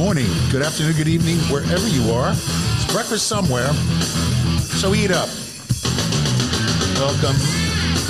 [0.00, 2.30] morning, good afternoon, good evening, wherever you are.
[2.32, 3.70] It's breakfast somewhere,
[4.72, 5.28] so eat up.
[6.96, 7.36] Welcome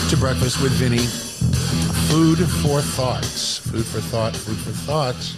[0.08, 0.98] to Breakfast with Vinny.
[2.06, 3.58] Food for thoughts.
[3.58, 5.34] Food for thought, food for thoughts.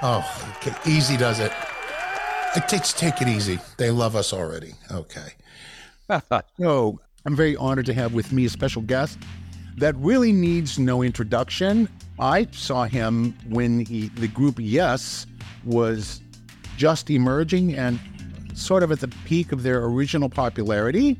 [0.00, 0.74] Oh, okay.
[0.90, 1.52] easy does it.
[2.56, 3.58] It takes take it easy.
[3.76, 4.72] They love us already.
[4.90, 5.34] Okay.
[6.58, 9.18] so I'm very honored to have with me a special guest
[9.76, 11.88] that really needs no introduction.
[12.18, 15.26] I saw him when he the group Yes
[15.64, 16.20] was
[16.76, 17.98] just emerging and
[18.54, 21.18] sort of at the peak of their original popularity.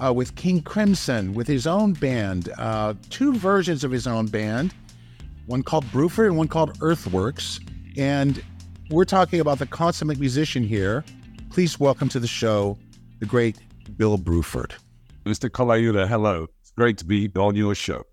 [0.00, 4.72] Uh, with King Crimson, with his own band, uh, two versions of his own band,
[5.46, 7.58] one called Bruford and one called Earthworks.
[7.96, 8.40] And
[8.90, 11.04] we're talking about the consummate musician here.
[11.50, 12.78] Please welcome to the show
[13.18, 13.58] the great
[13.96, 14.72] Bill Bruford.
[15.24, 15.50] Mr.
[15.50, 16.46] Colaiuta, hello.
[16.78, 18.06] Great to be on your show.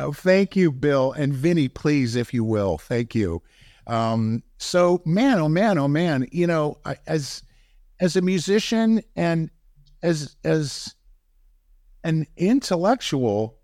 [0.00, 1.12] Oh, thank you, Bill.
[1.12, 2.76] And Vinny, please, if you will.
[2.76, 3.40] Thank you.
[3.86, 7.44] Um, so, man, oh, man, oh, man, you know, as
[8.00, 9.48] as a musician and
[10.02, 10.96] as as
[12.02, 13.60] an intellectual,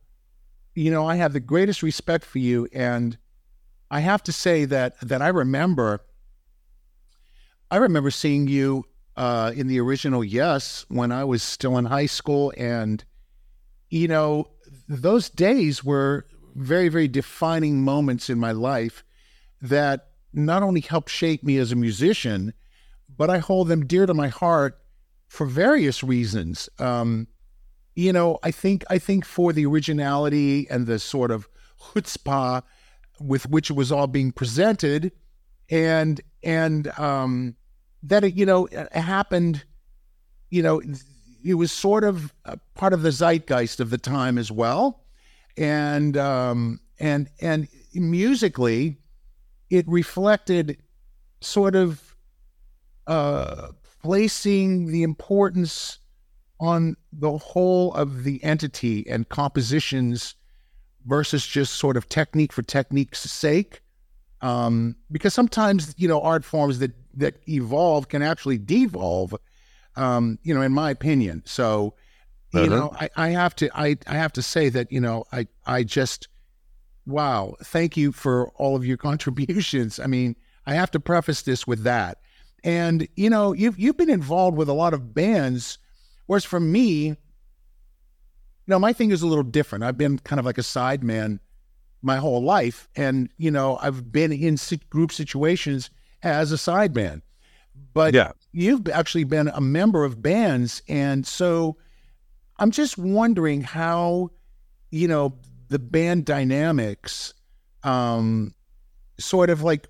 [0.77, 2.69] you know, I have the greatest respect for you.
[2.73, 3.19] And
[3.91, 6.05] I have to say that that I remember
[7.69, 8.85] I remember seeing you
[9.17, 13.05] uh, in the original Yes when I was still in high school, and
[13.91, 14.49] you know
[14.89, 19.05] those days were very very defining moments in my life
[19.61, 22.53] that not only helped shape me as a musician,
[23.17, 24.79] but I hold them dear to my heart
[25.29, 26.69] for various reasons.
[26.79, 27.27] Um,
[27.95, 31.49] you know, I think I think for the originality and the sort of
[31.81, 32.63] chutzpah
[33.21, 35.13] with which it was all being presented,
[35.71, 37.57] and and um,
[38.03, 39.65] that it, you know it happened.
[40.51, 40.83] You know,
[41.45, 42.35] it was sort of
[42.75, 45.05] part of the zeitgeist of the time as well,
[45.57, 48.99] and um, and and musically,
[49.71, 50.79] it reflected
[51.41, 52.17] sort of
[53.07, 53.69] uh,
[54.03, 55.99] placing the importance
[56.59, 60.35] on the whole of the entity and compositions
[61.05, 63.83] versus just sort of technique for technique's sake.
[64.41, 69.35] Um, because sometimes, you know, art forms that, that evolve can actually devolve,
[69.97, 71.43] um, you know, in my opinion.
[71.47, 71.95] So,
[72.53, 72.69] you uh-huh.
[72.69, 75.83] know, I, I have to, I, I have to say that, you know, I, I
[75.83, 76.29] just,
[77.07, 79.99] wow, thank you for all of your contributions.
[79.99, 80.37] I mean,
[80.67, 82.19] I have to preface this with that.
[82.65, 85.79] And, you know, you've, you've been involved with a lot of bands
[86.27, 87.17] Whereas for me, you
[88.67, 89.85] know, my thing is a little different.
[89.85, 91.41] I've been kind of like a side man
[92.03, 92.89] my whole life.
[92.97, 94.59] And, you know, I've been in
[94.91, 95.91] group situations
[96.23, 97.23] as a side man.
[97.95, 98.33] But yeah.
[98.57, 100.83] You've actually been a member of bands.
[100.89, 101.77] And so
[102.59, 104.31] I'm just wondering how,
[104.91, 105.35] you know,
[105.69, 107.35] the band dynamics
[107.83, 108.55] um,
[109.19, 109.87] sort of like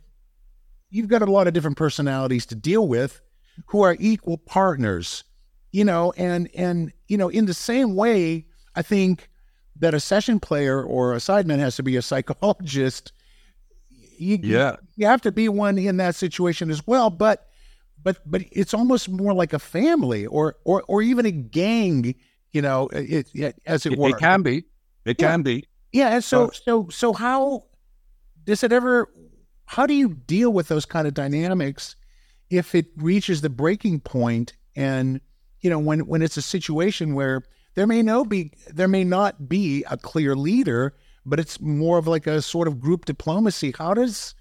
[0.91, 3.21] you've got a lot of different personalities to deal with
[3.67, 5.25] who are equal partners
[5.77, 9.29] you know, and and you know, in the same way, I think
[9.79, 13.13] that a session player or a sideman has to be a psychologist.
[14.19, 17.11] You, yeah, you have to be one in that situation as well.
[17.11, 17.47] But
[18.03, 22.15] but but it's almost more like a family or or or even a gang.
[22.53, 24.11] You know, it, it as it, it were.
[24.11, 24.65] It can be.
[25.05, 25.31] It yeah.
[25.31, 25.65] can be.
[25.93, 27.65] Yeah, and so so so how
[28.45, 29.09] does it ever?
[29.67, 31.97] How do you deal with those kind of dynamics
[32.51, 35.21] if it reaches the breaking point and
[35.61, 37.43] you know, when when it's a situation where
[37.75, 42.07] there may no be there may not be a clear leader, but it's more of
[42.07, 43.75] like a sort of group diplomacy.
[43.77, 44.35] How does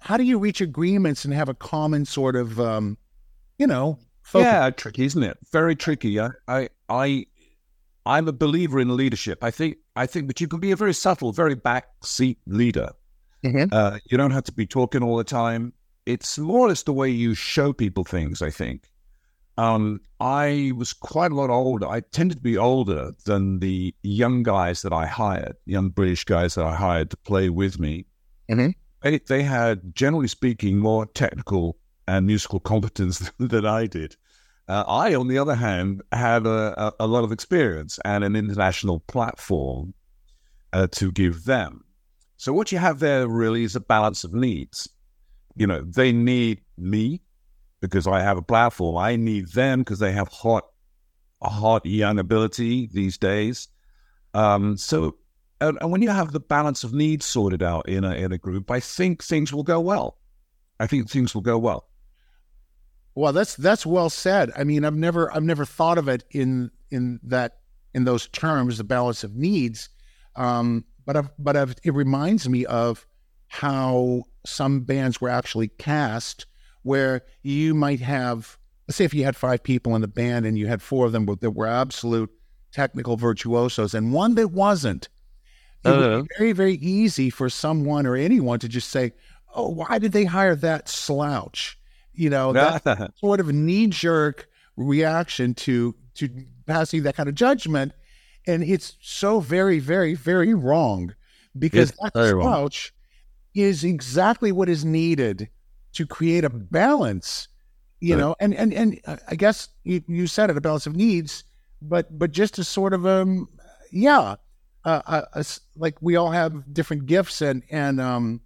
[0.00, 2.98] how do you reach agreements and have a common sort of um,
[3.58, 4.46] you know, focus?
[4.46, 5.38] yeah, tricky, isn't it?
[5.52, 6.20] Very tricky.
[6.20, 7.26] I I I
[8.06, 9.42] I'm a believer in leadership.
[9.42, 12.90] I think I think that you can be a very subtle, very backseat leader.
[13.44, 13.72] Mm-hmm.
[13.72, 15.72] Uh, you don't have to be talking all the time.
[16.06, 18.40] It's more or less the way you show people things.
[18.40, 18.88] I think
[19.58, 21.86] um, I was quite a lot older.
[21.86, 26.54] I tended to be older than the young guys that I hired, young British guys
[26.54, 28.06] that I hired to play with me.
[28.48, 28.70] Mm-hmm.
[29.02, 34.16] They, they had, generally speaking, more technical and musical competence than I did.
[34.66, 39.00] Uh, I, on the other hand, had a, a, lot of experience and an international
[39.00, 39.94] platform
[40.74, 41.84] uh, to give them.
[42.36, 44.88] So what you have there really is a balance of needs.
[45.56, 47.22] You know, they need me
[47.80, 48.96] because I have a platform.
[48.98, 50.64] I need them because they have hot,
[51.42, 53.68] hot young ability these days.
[54.34, 55.16] Um, so,
[55.60, 58.38] and, and, when you have the balance of needs sorted out in a in a
[58.38, 60.18] group, I think things will go well.
[60.80, 61.88] I think things will go well.
[63.14, 64.52] Well, that's that's well said.
[64.56, 67.58] I mean, I've never I've never thought of it in in that
[67.94, 69.88] in those terms, the balance of needs.
[70.36, 73.06] Um, but I've, but I've, it reminds me of
[73.48, 76.46] how some bands were actually cast
[76.82, 80.58] where you might have, let's say, if you had five people in the band and
[80.58, 82.30] you had four of them that were absolute
[82.72, 85.08] technical virtuosos and one that wasn't.
[85.84, 86.16] It uh-huh.
[86.16, 89.12] would be very, very easy for someone or anyone to just say,
[89.54, 91.78] "Oh, why did they hire that slouch?"
[92.12, 96.28] You know, that sort of knee jerk reaction to to
[96.66, 97.92] passing that kind of judgment,
[98.46, 101.14] and it's so very, very, very wrong
[101.58, 102.92] because it's that slouch
[103.54, 103.66] wrong.
[103.66, 105.48] is exactly what is needed
[105.92, 107.48] to create a balance.
[108.00, 108.20] You right.
[108.20, 111.44] know, and and and uh, I guess you, you said it, a balance of needs,
[111.82, 113.48] but but just to sort of um,
[113.90, 114.36] yeah,
[114.84, 115.42] uh, uh,
[115.76, 118.40] like we all have different gifts and and um,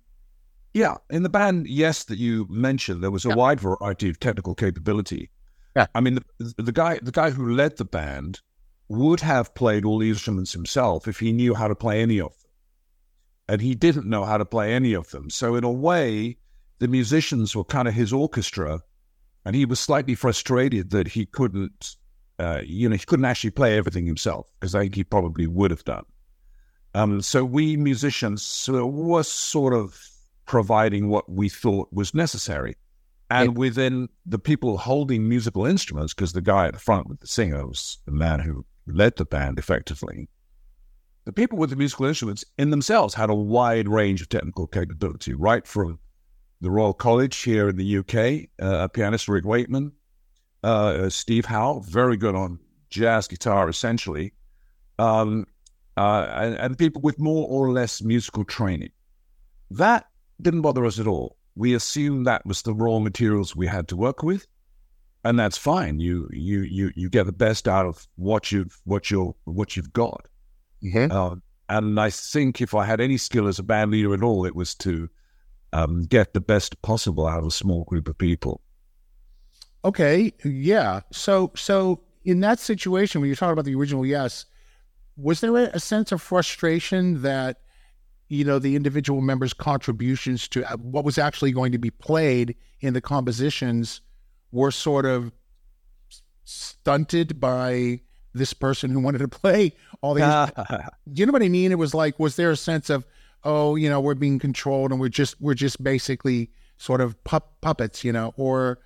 [0.74, 3.34] yeah, in the band, yes, that you mentioned, there was a yeah.
[3.34, 5.30] wide variety of technical capability.
[5.76, 8.40] Yeah, I mean, the, the guy the guy who led the band
[8.88, 12.28] would have played all the instruments himself if he knew how to play any of
[12.28, 12.50] them.
[13.48, 15.30] And he didn't know how to play any of them.
[15.30, 16.36] So, in a way,
[16.78, 18.80] the musicians were kind of his orchestra.
[19.44, 21.96] And he was slightly frustrated that he couldn't,
[22.38, 25.72] uh, you know, he couldn't actually play everything himself, because I think he probably would
[25.72, 26.04] have done.
[26.94, 29.98] Um, so, we musicians were sort of
[30.46, 32.76] providing what we thought was necessary.
[33.30, 37.26] And within the people holding musical instruments, because the guy at the front with the
[37.26, 40.28] singer was the man who led the band effectively,
[41.24, 45.32] the people with the musical instruments in themselves had a wide range of technical capability,
[45.32, 45.98] right from
[46.60, 49.92] the Royal College here in the UK, uh, pianist Rick Wakeman,
[50.62, 52.58] uh, Steve Howe, very good on
[52.90, 54.32] jazz guitar, essentially,
[54.98, 55.46] um,
[55.96, 58.90] uh, and, and, people with more or less musical training.
[59.70, 60.06] That
[60.40, 61.36] didn't bother us at all.
[61.54, 64.46] We assumed that was the raw materials we had to work with,
[65.24, 66.00] and that's fine.
[66.00, 69.92] You you you you get the best out of what you've what you what you've
[69.92, 70.26] got.
[70.82, 71.12] Mm-hmm.
[71.12, 71.36] Uh,
[71.68, 74.56] and I think if I had any skill as a band leader at all, it
[74.56, 75.08] was to
[75.72, 78.60] um, get the best possible out of a small group of people.
[79.84, 81.00] Okay, yeah.
[81.12, 84.46] So so in that situation, when you're talking about the original Yes,
[85.16, 87.58] was there a sense of frustration that
[88.28, 92.56] you know the individual members' contributions to uh, what was actually going to be played
[92.80, 94.00] in the compositions
[94.50, 95.32] were sort of
[96.44, 98.00] stunted by
[98.34, 100.24] this person who wanted to play all these.
[101.12, 101.72] do you know what I mean?
[101.72, 103.04] It was like, was there a sense of,
[103.44, 107.60] oh, you know, we're being controlled and we're just we're just basically sort of pup-
[107.60, 108.78] puppets, you know, or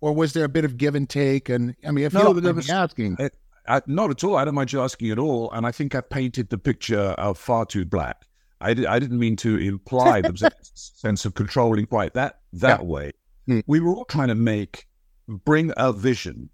[0.00, 1.48] or was there a bit of give and take?
[1.48, 3.34] And I mean, if no, you don't was, asking, it,
[3.66, 4.36] I, not at all.
[4.36, 5.50] I don't mind you asking at all.
[5.52, 8.24] And I think I painted the picture of far too black.
[8.60, 12.86] I, did, I didn't mean to imply the sense of controlling quite that that yeah.
[12.86, 13.12] way.
[13.46, 13.60] Hmm.
[13.66, 14.86] We were all trying to make
[15.28, 16.50] bring a vision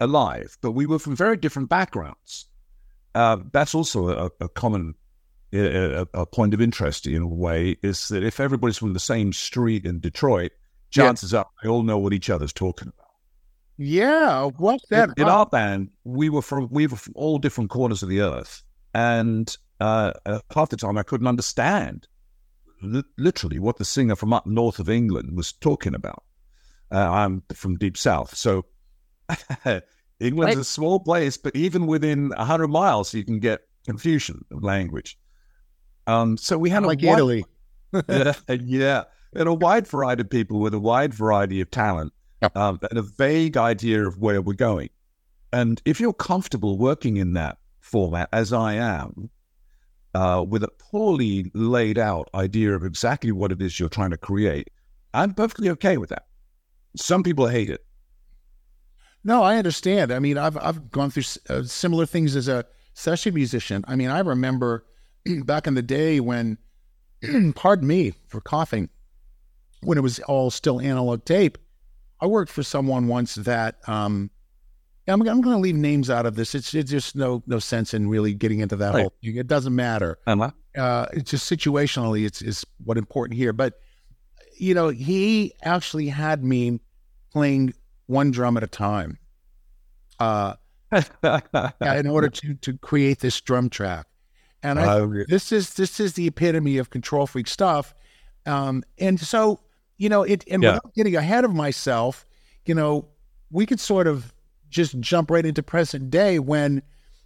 [0.00, 2.46] alive, but we were from very different backgrounds.
[3.14, 4.94] Uh, that's also a, a common
[5.52, 9.32] a, a, point of interest in a way is that if everybody's from the same
[9.32, 10.52] street in Detroit,
[10.90, 11.40] chances yeah.
[11.40, 13.07] are they all know what each other's talking about.
[13.78, 15.10] Yeah, what's that?
[15.16, 18.20] In, in our band, we were from we were from all different corners of the
[18.20, 20.12] earth, and uh,
[20.52, 22.08] half the time I couldn't understand
[22.82, 26.24] li- literally what the singer from up north of England was talking about.
[26.90, 28.64] Uh, I'm from deep south, so
[30.20, 35.18] England's a small place, but even within 100 miles, you can get confusion of language.
[36.06, 37.44] Um, so we had like wide, Italy.
[38.08, 39.04] yeah, yeah,
[39.34, 42.12] and a wide variety of people with a wide variety of talent
[42.54, 44.90] um, and a vague idea of where we're going.
[45.52, 49.30] And if you're comfortable working in that format, as I am,
[50.14, 54.18] uh, with a poorly laid out idea of exactly what it is you're trying to
[54.18, 54.68] create,
[55.14, 56.26] I'm perfectly okay with that.
[56.96, 57.84] Some people hate it.
[59.24, 60.12] No, I understand.
[60.12, 62.64] I mean, I've I've gone through uh, similar things as a
[62.94, 63.84] session musician.
[63.88, 64.86] I mean, I remember
[65.44, 66.58] back in the day when,
[67.54, 68.88] pardon me for coughing,
[69.82, 71.58] when it was all still analog tape.
[72.20, 74.30] I worked for someone once that um,
[75.06, 76.54] I'm, I'm going to leave names out of this.
[76.54, 79.00] It's, it's just no no sense in really getting into that right.
[79.02, 79.12] whole.
[79.22, 79.36] Thing.
[79.36, 80.18] It doesn't matter.
[80.26, 80.50] Uh-huh.
[80.76, 83.52] Uh, it's just situationally, it's is what important here.
[83.52, 83.80] But
[84.58, 86.80] you know, he actually had me
[87.32, 87.74] playing
[88.06, 89.18] one drum at a time
[90.18, 90.54] uh,
[90.92, 94.06] in order to to create this drum track.
[94.62, 97.94] And I, uh, this is this is the epitome of control freak stuff.
[98.46, 99.60] Um, and so
[99.98, 100.74] you know it, and yeah.
[100.74, 102.24] without getting ahead of myself,
[102.64, 103.06] you know,
[103.50, 104.32] we could sort of
[104.70, 106.82] just jump right into present day when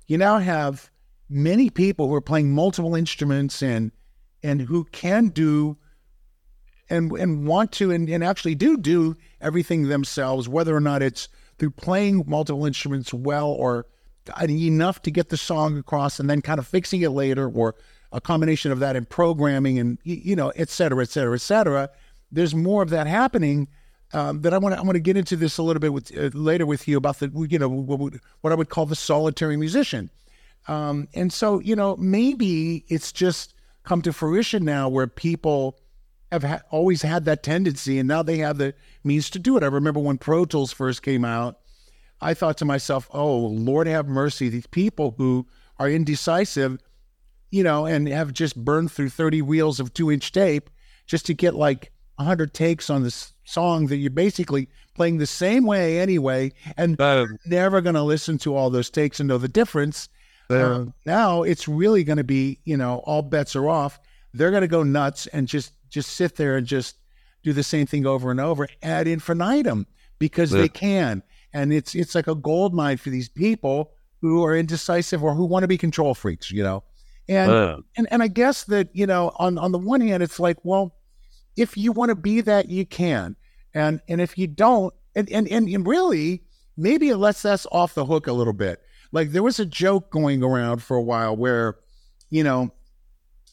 [0.06, 0.90] you now have
[1.28, 3.92] many people who are playing multiple instruments and
[4.42, 5.76] and who can do
[6.90, 11.28] and and want to and, and actually do do everything themselves, whether or not it's
[11.58, 13.86] through playing multiple instruments well or
[14.48, 17.74] enough to get the song across and then kind of fixing it later or
[18.12, 21.88] a combination of that in programming and you know et cetera et cetera et cetera
[22.32, 23.68] there's more of that happening.
[24.14, 26.14] Um, that I want to I want to get into this a little bit with
[26.14, 28.12] uh, later with you about the you know what,
[28.42, 30.10] what I would call the solitary musician,
[30.68, 35.78] um, and so you know maybe it's just come to fruition now where people
[36.30, 39.62] have ha- always had that tendency and now they have the means to do it.
[39.62, 41.58] I remember when Pro Tools first came out,
[42.20, 44.50] I thought to myself, "Oh Lord, have mercy!
[44.50, 45.46] These people who
[45.78, 46.78] are indecisive,
[47.50, 50.68] you know, and have just burned through thirty reels of two-inch tape
[51.06, 55.64] just to get like." 100 takes on this song that you're basically playing the same
[55.64, 56.96] way anyway and
[57.46, 60.08] never going to listen to all those takes and know the difference.
[60.50, 63.98] Uh, now it's really going to be you know all bets are off.
[64.34, 66.96] They're going to go nuts and just just sit there and just
[67.42, 69.86] do the same thing over and over ad infinitum
[70.18, 70.62] because yeah.
[70.62, 71.22] they can.
[71.54, 75.44] And it's it's like a gold mine for these people who are indecisive or who
[75.44, 76.84] want to be control freaks you know?
[77.28, 77.50] And
[77.96, 80.96] and and i guess that you know on on the one hand it's like well
[81.56, 83.36] if you want to be that, you can.
[83.74, 86.42] And and if you don't, and, and and really,
[86.76, 88.80] maybe it lets us off the hook a little bit.
[89.12, 91.76] Like there was a joke going around for a while where,
[92.30, 92.72] you know,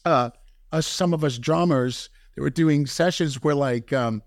[0.04, 0.30] uh,
[0.72, 4.22] us some of us drummers that were doing sessions where like, um,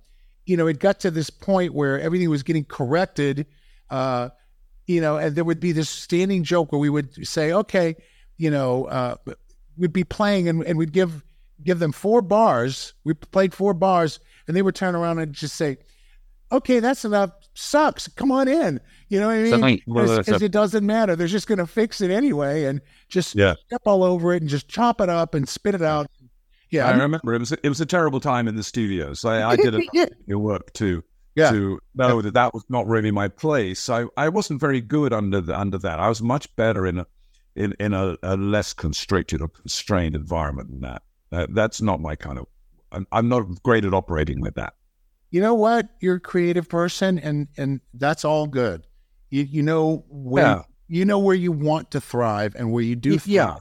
[0.45, 3.47] you know, it got to this point where everything was getting corrected,
[3.89, 4.29] uh,
[4.85, 7.95] you know, and there would be this standing joke where we would say, okay,
[8.37, 9.15] you know, uh,
[9.77, 11.23] we'd be playing and, and we'd give
[11.63, 12.93] give them four bars.
[13.03, 15.77] We played four bars, and they would turn around and just say,
[16.51, 17.31] "Okay, that's enough.
[17.53, 18.07] Sucks.
[18.07, 18.79] Come on in."
[19.09, 19.81] You know what I mean?
[19.85, 21.15] Because it doesn't matter.
[21.15, 23.55] They're just going to fix it anyway, and just yeah.
[23.67, 26.07] step all over it and just chop it up and spit it out.
[26.69, 29.13] Yeah, I, I remember it was it was a terrible time in the studio.
[29.13, 30.05] So I, I did it yeah.
[30.25, 31.03] your work too.
[31.35, 31.51] Yeah.
[31.51, 33.89] To know that that was not really my place.
[33.89, 35.99] I, I wasn't very good under the, under that.
[35.99, 37.07] I was much better in a
[37.55, 41.03] in in a, a less constricted or constrained environment than that.
[41.33, 42.45] Uh, that's not my kind of.
[42.91, 44.75] I'm, I'm not great at operating with that.
[45.31, 45.87] You know what?
[45.99, 48.85] You're a creative person, and and that's all good.
[49.31, 50.61] You you know where yeah.
[50.87, 53.17] you know where you want to thrive and where you do.
[53.17, 53.27] Thrive.
[53.27, 53.55] Yeah,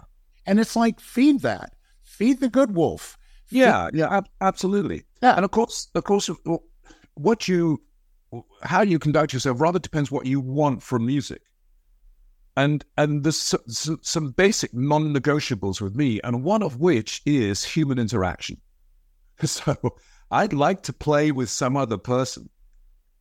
[0.46, 3.16] and it's like feed that, feed the good wolf.
[3.46, 5.04] Feed yeah, yeah, ab- absolutely.
[5.22, 6.28] Yeah, and of course, of course,
[7.14, 7.80] what you,
[8.62, 11.40] how you conduct yourself rather depends what you want from music
[12.56, 13.54] and and there's
[14.02, 18.60] some, basic non-negotiables with me, and one of which is human interaction.
[19.44, 19.74] So
[20.30, 22.48] I'd like to play with some other person.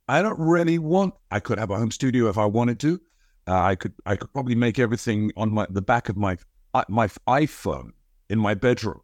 [0.06, 1.14] I don't really want.
[1.30, 3.00] I could have a home studio if I wanted to.
[3.48, 6.36] Uh, I could I could probably make everything on my the back of my
[6.74, 7.90] uh, my iPhone
[8.28, 9.00] in my bedroom,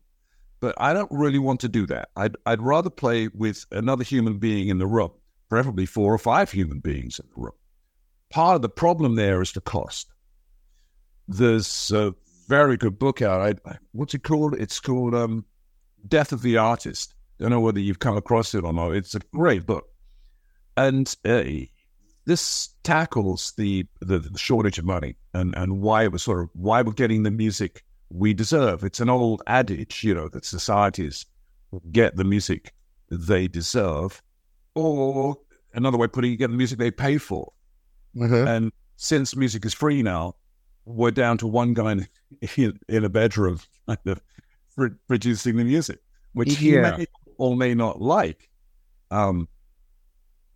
[0.60, 2.10] but I don't really want to do that.
[2.14, 5.10] I'd I'd rather play with another human being in the room,
[5.48, 7.56] preferably four or five human beings in the room.
[8.30, 10.12] Part of the problem there is the cost
[11.28, 12.14] there's a
[12.48, 13.60] very good book out.
[13.66, 14.54] I, what's it called?
[14.54, 15.44] It's called um,
[16.08, 17.14] Death of the Artist.
[17.38, 18.92] I don't know whether you've come across it or not.
[18.92, 19.88] It's a great book,
[20.76, 21.44] and uh,
[22.24, 26.82] this tackles the, the, the shortage of money and and why we're sort of why
[26.82, 28.82] we're getting the music we deserve.
[28.84, 31.26] It's an old adage, you know, that societies
[31.92, 32.72] get the music
[33.10, 34.22] they deserve,
[34.74, 35.36] or
[35.74, 37.52] another way of putting it, get the music they pay for.
[38.16, 38.48] Mm-hmm.
[38.48, 40.34] And since music is free now,
[40.88, 42.06] we're down to one guy
[42.56, 44.20] in, in a bedroom kind of
[45.06, 46.00] producing the music,
[46.32, 46.92] which yeah.
[46.92, 48.48] he may or may not like.
[49.10, 49.48] Um,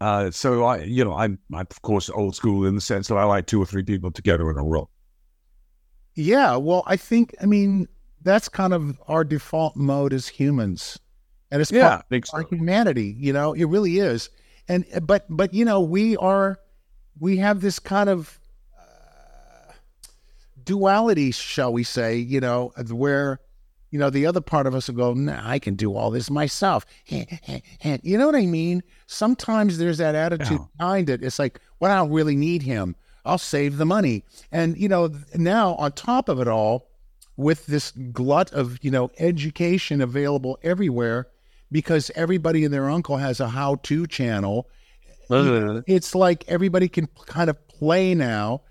[0.00, 3.16] uh, so I, you know, I'm, I'm of course old school in the sense that
[3.16, 4.88] I like two or three people together in a row.
[6.14, 7.88] Yeah, well, I think, I mean,
[8.22, 10.98] that's kind of our default mode as humans,
[11.50, 12.36] and it's yeah, part so.
[12.36, 13.16] our humanity.
[13.18, 14.30] You know, it really is.
[14.68, 16.58] And but but you know, we are
[17.18, 18.38] we have this kind of
[20.64, 23.40] duality, shall we say, you know, where,
[23.90, 26.30] you know, the other part of us will go, nah, I can do all this
[26.30, 26.86] myself.
[27.06, 28.82] you know what I mean?
[29.06, 30.66] Sometimes there's that attitude yeah.
[30.78, 31.22] behind it.
[31.22, 32.96] It's like, well, I don't really need him.
[33.24, 34.24] I'll save the money.
[34.50, 36.88] And, you know, now on top of it all,
[37.36, 41.28] with this glut of, you know, education available everywhere,
[41.70, 44.68] because everybody and their uncle has a how to channel,
[45.86, 48.62] it's like everybody can kind of play now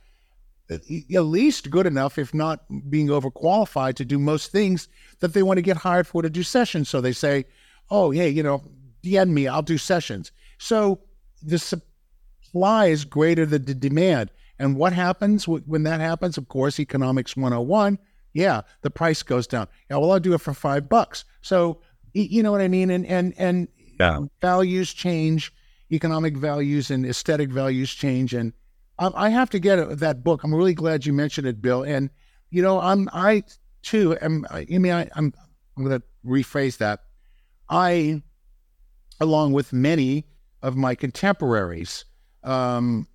[0.72, 4.88] at least good enough, if not being overqualified to do most things
[5.20, 6.90] that they want to get hired for to do sessions.
[6.90, 7.46] So they say,
[7.90, 8.64] oh, hey, you know,
[9.04, 10.32] DM me, I'll do sessions.
[10.58, 11.02] So
[11.44, 14.32] the supply is greater than the demand.
[14.60, 16.38] And what happens when that happens?
[16.38, 17.98] Of course, economics 101.
[18.34, 19.68] Yeah, the price goes down.
[19.90, 21.26] Yeah, well, I'll do it for five bucks.
[21.42, 21.82] So,
[22.14, 22.92] you know what I mean?
[22.92, 23.68] And, and, and
[24.00, 24.20] yeah.
[24.40, 25.52] values change,
[25.92, 28.34] economic values and aesthetic values change.
[28.34, 28.54] And,
[29.16, 30.44] I have to get that book.
[30.44, 31.84] I'm really glad you mentioned it, Bill.
[31.84, 32.10] And
[32.50, 33.44] you know, I'm I
[33.82, 34.46] too am.
[34.50, 35.34] I mean, I, I'm
[35.76, 37.02] I'm going to rephrase that.
[37.70, 38.22] I
[39.20, 40.26] along with many
[40.62, 42.06] of my contemporaries.
[42.44, 43.08] Um,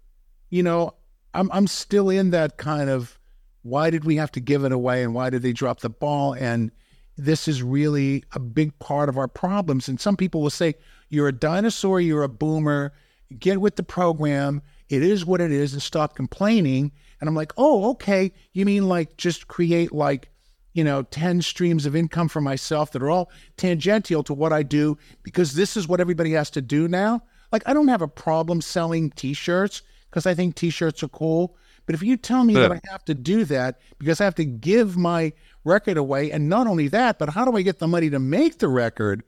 [0.51, 0.95] you know,
[1.35, 3.19] I'm I'm still in that kind of
[3.63, 6.35] why did we have to give it away and why did they drop the ball
[6.35, 6.71] and
[7.17, 9.89] this is really a big part of our problems.
[9.89, 10.75] And some people will say,
[11.09, 12.93] You're a dinosaur, you're a boomer,
[13.39, 14.63] get with the program.
[14.89, 16.93] It is what it is, and stop complaining.
[17.21, 18.33] And I'm like, Oh, okay.
[18.53, 20.31] You mean like just create like,
[20.75, 24.63] you know, 10 streams of income for myself that are all tangential to what I
[24.63, 27.23] do because this is what everybody has to do now?
[27.53, 31.09] Like, I don't have a problem selling t shirts because I think t shirts are
[31.09, 31.57] cool.
[31.87, 32.61] But if you tell me yeah.
[32.61, 35.33] that I have to do that because I have to give my
[35.67, 36.31] record away.
[36.31, 39.23] And not only that, but how do I get the money to make the record?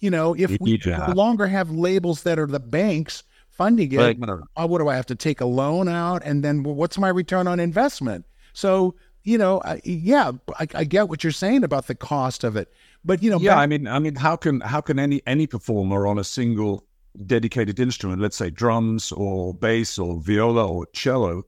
[0.00, 3.22] You know, if we no longer have labels that are the banks
[3.54, 4.18] funding it, right.
[4.56, 6.22] uh, what do I have to take a loan out?
[6.24, 8.26] And then well, what's my return on investment?
[8.52, 12.56] So, you know, I, yeah, I, I, get what you're saying about the cost of
[12.56, 12.72] it,
[13.04, 15.46] but you know, yeah, back- I mean, I mean, how can how can any any
[15.46, 16.84] performer on a single
[17.26, 21.44] dedicated instrument, let's say drums or bass or viola or cello,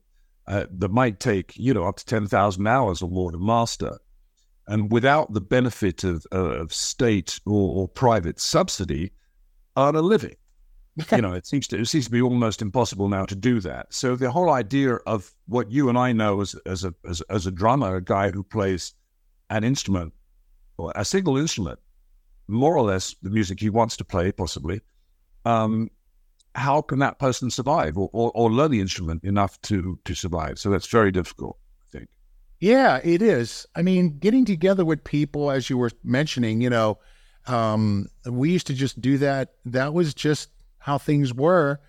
[0.47, 3.97] uh, that might take you know up to ten thousand hours or more to master,
[4.67, 9.11] and without the benefit of, of state or, or private subsidy,
[9.75, 10.35] earn a living.
[11.11, 13.93] you know, it seems to it seems to be almost impossible now to do that.
[13.93, 17.45] So the whole idea of what you and I know as as a as, as
[17.45, 18.93] a drummer, a guy who plays
[19.49, 20.13] an instrument
[20.77, 21.79] or a single instrument,
[22.47, 24.81] more or less the music he wants to play, possibly.
[25.45, 25.89] Um,
[26.55, 30.57] how can that person survive or, or, or learn the instrument enough to to survive?
[30.57, 31.59] So that's very difficult.
[31.81, 32.09] I think.
[32.59, 33.67] Yeah, it is.
[33.75, 36.97] I mean, getting together with people, as you were mentioning, you know,
[37.45, 39.53] um, we used to just do that.
[39.65, 40.49] That was just
[40.87, 41.79] how things were.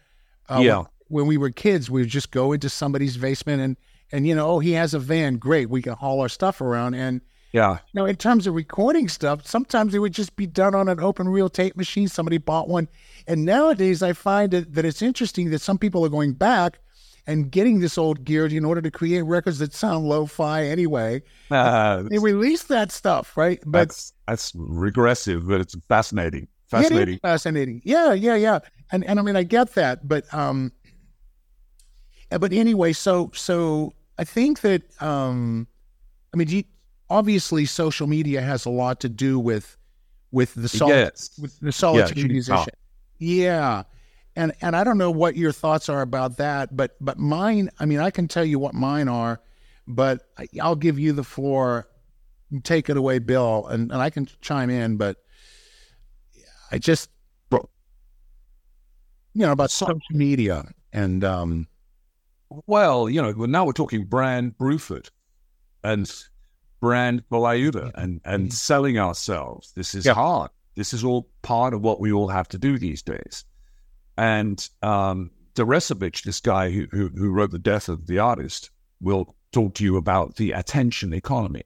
[0.48, 0.76] Uh, yeah.
[0.76, 3.76] When, when, we were kids, we would just go into somebody's basement and,
[4.10, 5.36] and, you know, oh, he has a van.
[5.36, 5.70] Great.
[5.70, 6.94] We can haul our stuff around.
[6.94, 7.20] And,
[7.52, 7.74] yeah.
[7.74, 10.98] You know, in terms of recording stuff, sometimes it would just be done on an
[10.98, 12.08] open reel tape machine.
[12.08, 12.88] Somebody bought one.
[13.26, 16.80] And nowadays, I find that, that it's interesting that some people are going back
[17.26, 21.22] and getting this old gear in order to create records that sound lo-fi anyway.
[21.50, 23.62] Uh, they release that stuff, right?
[23.64, 26.46] But that's, that's regressive, but it's fascinating.
[26.68, 27.18] Fascinating.
[27.20, 27.80] fascinating.
[27.84, 28.58] Yeah, yeah, yeah.
[28.90, 30.72] And and I mean I get that, but um
[32.30, 35.66] but anyway, so so I think that um
[36.34, 36.64] I mean
[37.10, 39.76] obviously social media has a lot to do with
[40.30, 41.30] with the sol- yes.
[41.40, 42.74] with the solitude yeah, musician.
[43.18, 43.82] Yeah
[44.38, 47.70] and and I don't know what your thoughts are about that, but but mine.
[47.80, 49.40] I mean, I can tell you what mine are,
[49.88, 50.28] but
[50.62, 51.88] I'll give you the floor.
[52.62, 54.96] Take it away, Bill, and, and I can chime in.
[54.96, 55.16] But
[56.70, 57.10] I just,
[59.38, 61.24] you know, about social media and.
[61.24, 61.68] um
[62.66, 65.10] Well, you know, now we're talking brand Bruford
[65.84, 66.10] and
[66.80, 68.50] brand Colaiuta and and mm-hmm.
[68.68, 69.72] selling ourselves.
[69.74, 70.14] This is yeah.
[70.14, 70.50] hard.
[70.74, 73.44] This is all part of what we all have to do these days.
[74.16, 78.70] And um, this guy who, who, who wrote The Death of the Artist,
[79.00, 81.64] will talk to you about the attention economy,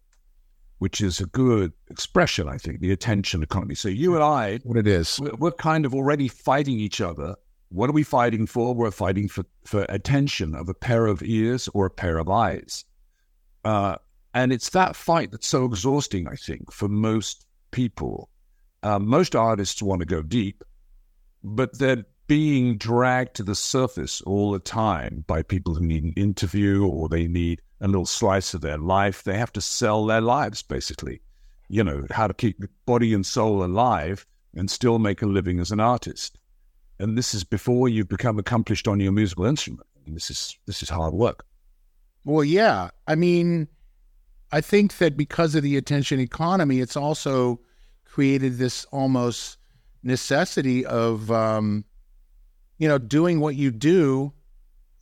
[0.78, 3.74] which is a good expression, I think, the attention economy.
[3.74, 7.36] So you and I, what it is, we're, we're kind of already fighting each other.
[7.72, 8.74] What are we fighting for?
[8.74, 12.84] We're fighting for, for attention of a pair of ears or a pair of eyes.
[13.64, 13.96] Uh,
[14.34, 18.28] and it's that fight that's so exhausting, I think, for most people.
[18.82, 20.62] Uh, most artists want to go deep,
[21.42, 26.12] but they're being dragged to the surface all the time by people who need an
[26.14, 29.22] interview or they need a little slice of their life.
[29.22, 31.22] They have to sell their lives, basically.
[31.68, 35.70] You know, how to keep body and soul alive and still make a living as
[35.70, 36.38] an artist.
[36.98, 39.86] And this is before you've become accomplished on your musical instrument.
[40.06, 41.44] And this is this is hard work.
[42.24, 42.90] Well, yeah.
[43.06, 43.68] I mean,
[44.52, 47.60] I think that because of the attention economy, it's also
[48.04, 49.58] created this almost
[50.02, 51.84] necessity of um,
[52.78, 54.32] you know, doing what you do,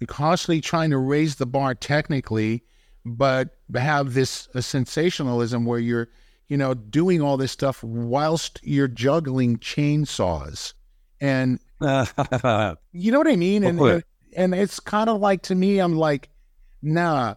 [0.07, 2.63] constantly trying to raise the bar technically,
[3.07, 6.09] but have this sensationalism where you're,
[6.49, 10.75] you know, doing all this stuff whilst you're juggling chainsaws.
[11.21, 11.61] And
[12.93, 13.65] you know what I mean?
[13.65, 14.05] And, and,
[14.37, 16.29] and it's kind of like to me, I'm like,
[16.83, 17.35] nah,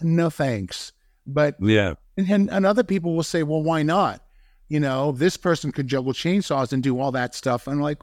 [0.00, 0.92] no thanks.
[1.26, 1.94] But yeah.
[2.16, 4.22] And, and other people will say, well, why not?
[4.68, 7.66] You know, this person could juggle chainsaws and do all that stuff.
[7.66, 7.98] And I'm like,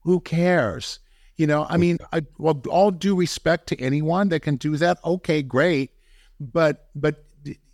[0.00, 1.00] who cares?
[1.36, 4.98] You know, I mean, I, well, all due respect to anyone that can do that,
[5.04, 5.92] okay, great.
[6.40, 7.24] But, but,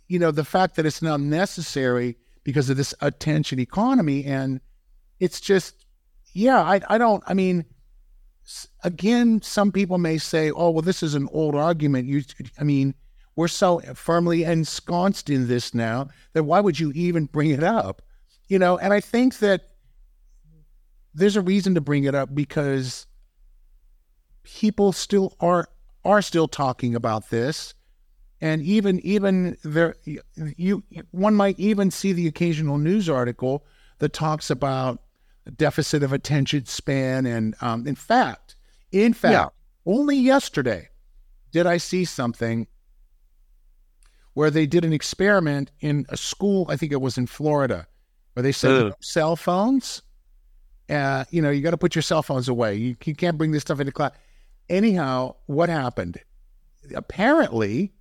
[0.07, 4.61] you know, the fact that it's not necessary because of this attention economy and
[5.19, 5.84] it's just,
[6.35, 7.63] yeah, I, I don't, I mean,
[8.83, 12.09] again, some people may say, oh, well, this is an old argument.
[12.09, 12.23] You,
[12.59, 12.93] I mean,
[13.37, 18.01] we're so firmly ensconced in this now that why would you even bring it up?
[18.49, 19.69] You know, and I think that
[21.13, 23.07] there's a reason to bring it up because
[24.43, 25.69] people still are
[26.03, 27.73] are still talking about this,
[28.41, 29.95] and even even there,
[30.35, 33.65] you one might even see the occasional news article
[33.99, 35.01] that talks about
[35.51, 38.55] deficit of attention span, and um, in fact,
[38.91, 39.93] in fact, yeah.
[39.93, 40.89] only yesterday
[41.51, 42.67] did I see something
[44.33, 46.65] where they did an experiment in a school.
[46.69, 47.87] I think it was in Florida,
[48.33, 50.01] where they said cell phones.
[50.89, 52.75] Uh, you know, you got to put your cell phones away.
[52.75, 54.11] You, you can't bring this stuff into class.
[54.69, 56.19] Anyhow, what happened?
[56.93, 57.93] Apparently,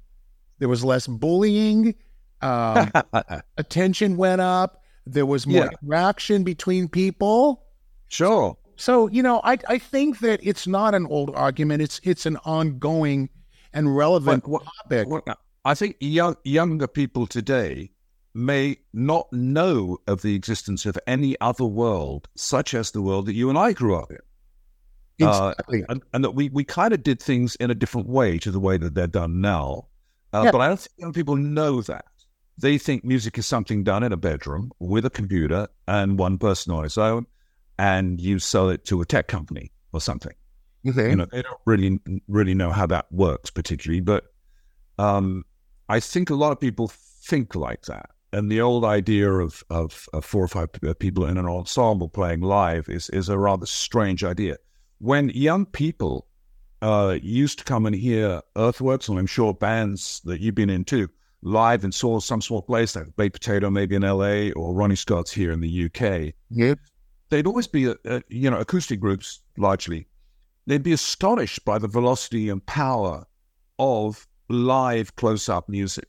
[0.59, 1.94] there was less bullying.
[2.42, 2.90] Um,
[3.57, 4.83] attention went up.
[5.06, 5.70] There was more yeah.
[5.82, 7.62] interaction between people.
[8.08, 8.56] Sure.
[8.76, 11.82] So you know, I I think that it's not an old argument.
[11.82, 13.28] It's it's an ongoing
[13.72, 15.08] and relevant what, topic.
[15.08, 15.24] What,
[15.64, 17.90] I think young, younger people today
[18.34, 23.34] may not know of the existence of any other world such as the world that
[23.34, 24.18] you and I grew up in.
[25.18, 25.82] Exactly.
[25.82, 28.50] Uh, and, and, that we, we kind of did things in a different way to
[28.50, 29.86] the way that they're done now.
[30.32, 30.50] Uh, yeah.
[30.50, 32.06] But I don't think young people know that.
[32.58, 36.72] They think music is something done in a bedroom with a computer and one person
[36.72, 37.26] on its own,
[37.78, 40.32] and you sell it to a tech company or something.
[40.86, 41.10] Okay.
[41.10, 44.24] You know, they don't really really know how that works particularly, but
[44.98, 45.44] um,
[45.88, 48.10] I think a lot of people think like that.
[48.32, 52.40] And the old idea of, of, of four or five people in an ensemble playing
[52.40, 54.56] live is, is a rather strange idea.
[54.98, 56.26] When young people
[56.82, 60.84] uh, used to come and hear Earthworks, and I'm sure bands that you've been in
[60.84, 61.08] too,
[61.44, 65.30] live and saw some small place like Baked Potato, maybe in LA, or Ronnie Scott's
[65.30, 66.35] here in the UK.
[66.50, 66.78] Yep.
[67.28, 70.09] They'd always be, uh, you know, acoustic groups largely.
[70.66, 73.24] They'd be astonished by the velocity and power
[73.78, 76.09] of live close up music.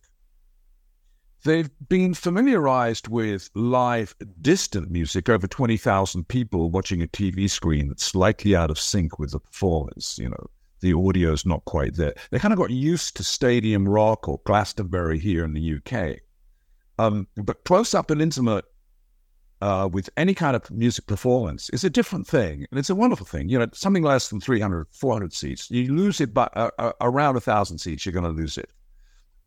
[1.43, 8.05] They've been familiarized with live distant music, over 20,000 people watching a TV screen that's
[8.05, 10.17] slightly out of sync with the performance.
[10.17, 10.47] You know,
[10.81, 12.13] the audio's not quite there.
[12.31, 16.19] They kind of got used to stadium rock or Glastonbury here in the UK.
[16.97, 18.65] Um, but close up and intimate
[19.61, 22.65] uh, with any kind of music performance is a different thing.
[22.69, 23.49] And it's a wonderful thing.
[23.49, 27.35] You know, something less than 300, 400 seats, you lose it by uh, uh, around
[27.35, 28.69] a thousand seats, you're going to lose it.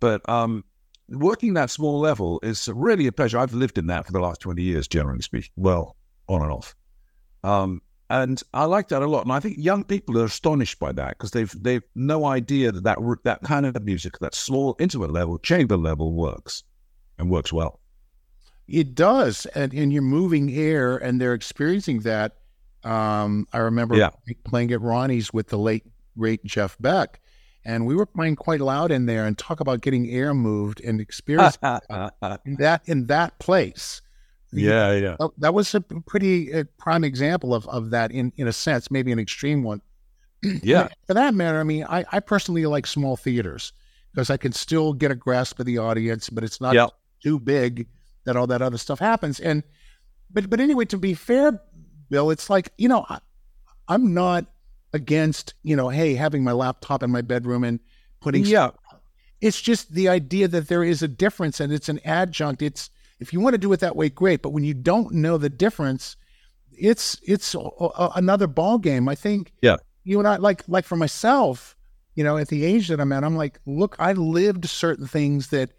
[0.00, 0.64] But um,
[1.08, 3.38] working that small level is really a pleasure.
[3.38, 5.96] I've lived in that for the last 20 years, generally speaking, well,
[6.28, 6.74] on and off.
[7.44, 9.24] Um, and I like that a lot.
[9.24, 12.84] And I think young people are astonished by that because they've they've no idea that,
[12.84, 16.62] that that kind of music, that small, intimate level, chamber level works
[17.18, 17.80] and works well.
[18.66, 22.36] It does, and, and you're moving air, and they're experiencing that.
[22.84, 24.10] Um, I remember yeah.
[24.44, 25.84] playing at Ronnie's with the late
[26.16, 27.20] great Jeff Beck,
[27.64, 31.00] and we were playing quite loud in there, and talk about getting air moved and
[31.00, 31.56] experience
[32.58, 34.02] that in that place.
[34.52, 35.16] Yeah, yeah.
[35.38, 39.12] That was a pretty uh, prime example of, of that in, in a sense, maybe
[39.12, 39.82] an extreme one.
[40.62, 40.88] Yeah.
[41.06, 43.72] For that matter, I mean, I, I personally like small theaters
[44.12, 46.90] because I can still get a grasp of the audience, but it's not yep.
[47.22, 47.88] too big
[48.24, 49.40] that all that other stuff happens.
[49.40, 49.62] And
[50.30, 51.60] but but anyway, to be fair,
[52.10, 53.18] Bill, it's like you know I,
[53.88, 54.46] I'm not
[54.92, 57.80] against you know hey having my laptop in my bedroom and
[58.20, 58.70] putting yeah.
[59.40, 62.60] It's just the idea that there is a difference and it's an adjunct.
[62.60, 64.42] It's if you want to do it that way, great.
[64.42, 66.16] But when you don't know the difference,
[66.70, 69.08] it's it's a, a, another ball game.
[69.08, 69.52] I think.
[69.62, 69.76] Yeah.
[70.04, 71.76] You and I like like for myself,
[72.14, 75.48] you know, at the age that I'm at, I'm like, look, I lived certain things
[75.48, 75.70] that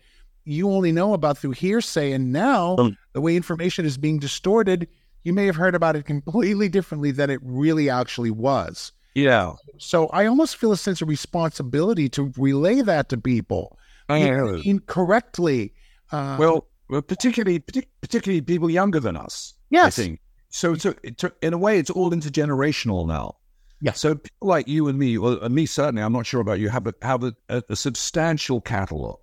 [0.45, 2.11] you only know about through hearsay.
[2.11, 4.87] And now, um, the way information is being distorted,
[5.23, 8.91] you may have heard about it completely differently than it really actually was.
[9.15, 9.53] Yeah.
[9.77, 14.19] So I almost feel a sense of responsibility to relay that to people I
[14.63, 15.73] incorrectly.
[16.11, 17.59] Uh, well, well, particularly
[18.01, 19.53] particularly people younger than us.
[19.69, 19.99] Yes.
[19.99, 20.73] I think so.
[20.73, 23.35] It's a, it's a, in a way, it's all intergenerational now.
[23.81, 23.93] Yeah.
[23.93, 26.93] So like you and me, well, me certainly, I'm not sure about you, have a,
[27.01, 29.19] have a, a substantial catalog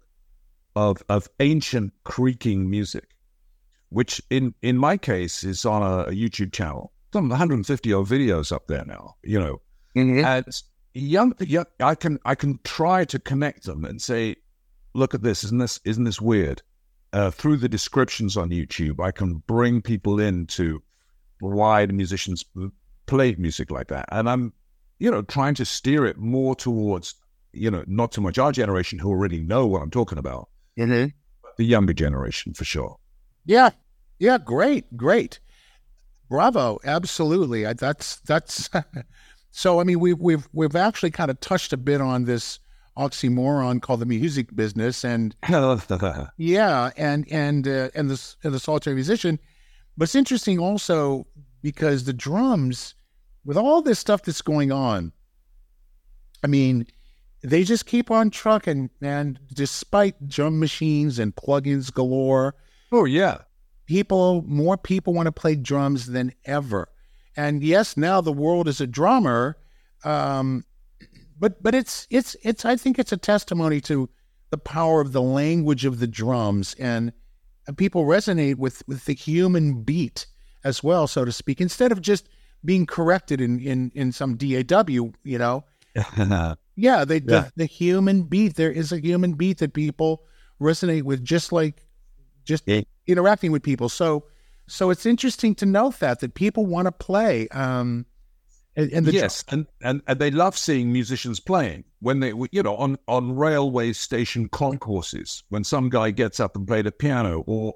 [0.77, 3.09] of of ancient creaking music,
[3.91, 6.93] which in in my case is on a, a YouTube channel.
[7.13, 9.61] Some 150 odd videos up there now, you know,
[9.97, 10.25] mm-hmm.
[10.25, 10.63] and
[10.95, 14.37] young, young, I can I can try to connect them and say,
[14.95, 16.63] look at this, isn't this isn't this weird?
[17.13, 20.83] Uh, through the descriptions on YouTube, I can bring people in to
[21.41, 22.45] why the musicians
[23.07, 24.53] play music like that, and I'm,
[24.99, 27.15] you know, trying to steer it more towards,
[27.53, 31.07] you know, not so much our generation who already know what I'm talking about, Mm-hmm.
[31.57, 32.97] The younger generation, for sure.
[33.45, 33.71] Yeah,
[34.19, 35.41] yeah, great, great,
[36.29, 37.67] bravo, absolutely.
[37.67, 38.69] I, that's that's.
[39.51, 42.59] so I mean, we've we've we've actually kind of touched a bit on this
[42.97, 45.35] oxymoron called the music business, and
[46.37, 49.39] yeah, and and uh, and this and the solitary musician.
[49.97, 51.27] But it's interesting also
[51.63, 52.95] because the drums,
[53.45, 55.13] with all this stuff that's going on,
[56.45, 56.87] I mean,
[57.43, 62.55] they just keep on trucking, man, despite drum machines and plugins galore.
[62.93, 63.39] Oh, yeah.
[63.87, 66.89] People, more people want to play drums than ever.
[67.37, 69.57] And yes, now the world is a drummer.
[70.05, 70.65] Um,
[71.39, 74.09] but but it's it's it's I think it's a testimony to
[74.51, 77.13] the power of the language of the drums and,
[77.67, 80.27] and people resonate with with the human beat
[80.65, 82.29] as well, so to speak, instead of just
[82.65, 85.65] being corrected in in in some DAW, you know.
[86.77, 87.21] yeah, they, yeah.
[87.21, 88.57] The, the human beat.
[88.57, 90.25] There is a human beat that people
[90.61, 91.87] resonate with, just like
[92.45, 92.83] just yeah.
[93.07, 93.89] interacting with people.
[93.89, 94.27] So,
[94.67, 97.49] so it's interesting to note that that people want to play.
[97.49, 98.05] Um,
[98.77, 102.77] and, and yes, and, and and they love seeing musicians playing when they, you know,
[102.77, 107.75] on on railway station concourses when some guy gets up and played a piano, or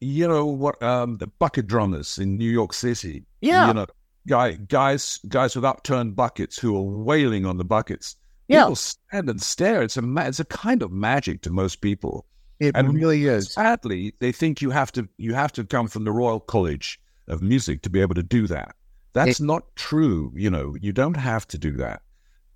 [0.00, 3.26] you know what, um, the bucket drummers in New York City.
[3.42, 3.86] Yeah, you know,
[4.26, 8.16] guy guys guys with upturned buckets who are wailing on the buckets.
[8.48, 8.64] Yeah.
[8.64, 9.82] People stand and stare.
[9.82, 12.26] It's a ma- it's a kind of magic to most people.
[12.58, 13.52] It and really is.
[13.52, 17.42] Sadly, they think you have to you have to come from the Royal College of
[17.42, 18.74] Music to be able to do that.
[19.12, 20.32] That's it, not true.
[20.36, 22.02] You know, you don't have to do that.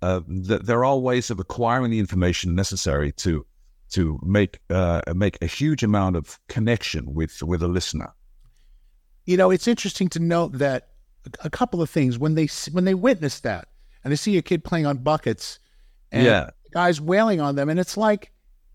[0.01, 3.45] Uh, th- there are ways of acquiring the information necessary to
[3.91, 8.13] to make uh, make a huge amount of connection with with a listener.
[9.25, 10.89] You know, it's interesting to note that
[11.43, 13.67] a couple of things when they when they witness that
[14.03, 15.59] and they see a kid playing on buckets
[16.11, 16.49] and yeah.
[16.71, 18.31] guys wailing on them, and it's like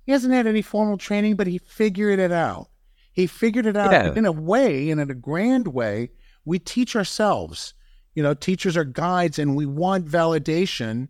[0.06, 2.68] he hasn't had any formal training, but he figured it out.
[3.12, 4.14] He figured it out yeah.
[4.14, 6.10] in a way, and in a grand way,
[6.50, 7.74] we teach ourselves.
[8.14, 11.06] You know, teachers are guides, and we want validation,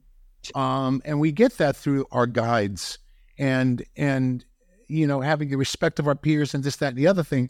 [0.55, 2.99] um, and we get that through our guides,
[3.39, 4.45] and and
[4.87, 7.49] you know, having the respect of our peers, and this, that, and the other thing.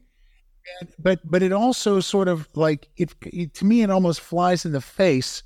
[0.81, 4.64] And, but but it also sort of like it, it to me, it almost flies
[4.64, 5.42] in the face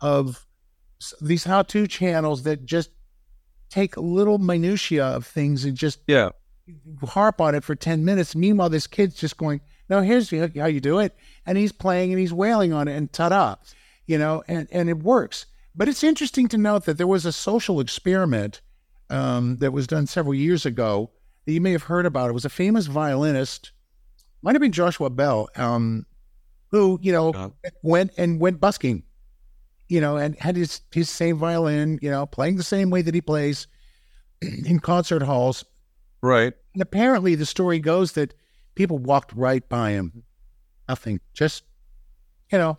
[0.00, 0.46] of
[1.20, 2.90] these how-to channels that just
[3.70, 6.30] take little minutia of things and just yeah
[7.08, 10.80] harp on it for 10 minutes meanwhile this kid's just going no, here's how you
[10.80, 11.16] do it.
[11.46, 13.56] And he's playing and he's wailing on it and ta-da,
[14.06, 15.46] you know, and, and it works.
[15.74, 18.60] But it's interesting to note that there was a social experiment
[19.10, 21.10] um, that was done several years ago
[21.46, 22.28] that you may have heard about.
[22.28, 23.72] It was a famous violinist,
[24.42, 26.04] might have been Joshua Bell, um,
[26.70, 29.02] who, you know, went and went busking,
[29.88, 33.14] you know, and had his, his same violin, you know, playing the same way that
[33.14, 33.66] he plays
[34.42, 35.64] in concert halls.
[36.20, 36.52] Right.
[36.74, 38.34] And apparently the story goes that
[38.78, 40.22] People walked right by him.
[40.88, 41.18] Nothing.
[41.34, 41.64] Just,
[42.52, 42.78] you know.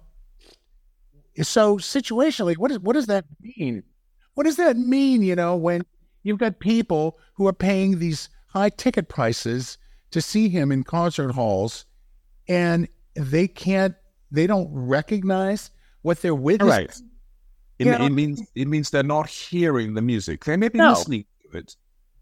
[1.41, 3.83] So situationally, what is what does that mean?
[4.35, 5.81] What does that mean, you know, when
[6.23, 9.77] you've got people who are paying these high ticket prices
[10.12, 11.83] to see him in concert halls
[12.47, 13.93] and they can't
[14.31, 15.69] they don't recognize
[16.01, 16.69] what they're witnessing.
[16.69, 17.01] Right.
[17.77, 20.45] It, it, means it means they're not hearing the music.
[20.45, 20.91] They may be no.
[20.91, 21.75] listening to it.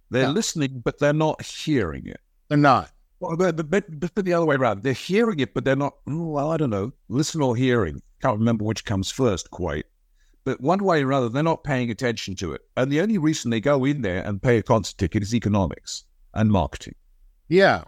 [0.10, 0.32] They're no.
[0.32, 2.20] listening, but they're not hearing it.
[2.50, 2.92] They're not.
[3.20, 4.84] Well, but, but, but, but the other way around.
[4.84, 8.02] They're hearing it, but they're not, oh, well, I don't know, listen or hearing.
[8.22, 9.86] Can't remember which comes first quite.
[10.44, 12.62] But one way or other, they're not paying attention to it.
[12.78, 16.06] And the only reason they go in there and pay a concert ticket is economics
[16.34, 16.96] and marketing.
[17.50, 17.84] Yeah.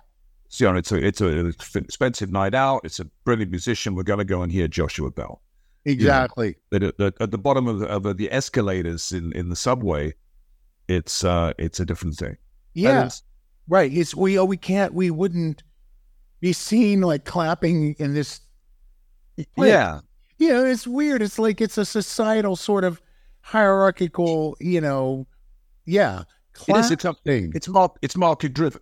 [0.49, 2.81] So, you know, it's, a, it's an expensive night out.
[2.83, 3.95] It's a brilliant musician.
[3.95, 5.41] We're going to go and hear Joshua Bell.
[5.85, 6.55] Exactly.
[6.71, 9.55] You know, at, the, at the bottom of the, of the escalators in, in the
[9.55, 10.13] subway,
[10.87, 12.35] it's uh, it's a different thing.
[12.73, 13.09] Yeah.
[13.69, 13.93] Right.
[13.93, 15.63] It's we oh we can't we wouldn't
[16.41, 18.41] be seen like clapping in this
[19.55, 19.99] Yeah.
[20.39, 21.21] You know, it's weird.
[21.21, 23.01] It's like it's a societal sort of
[23.41, 25.27] hierarchical, you know,
[25.85, 26.23] yeah.
[26.67, 26.91] It is.
[26.91, 28.81] It's, a, it's, mar- it's market driven.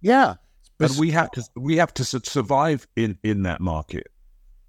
[0.00, 0.34] Yeah.
[0.78, 4.08] But we have to we have to survive in, in that market.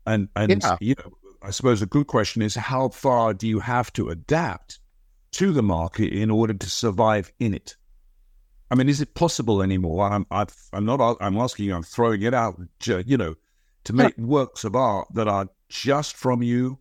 [0.05, 0.77] And and yeah.
[0.79, 4.79] you know, I suppose a good question is how far do you have to adapt
[5.31, 7.75] to the market in order to survive in it?
[8.69, 10.03] I mean, is it possible anymore?
[10.03, 11.17] I'm, i am not.
[11.21, 11.75] I'm asking you.
[11.75, 12.60] I'm throwing it out.
[12.86, 13.36] You know,
[13.86, 16.77] to make works of art that are just from you,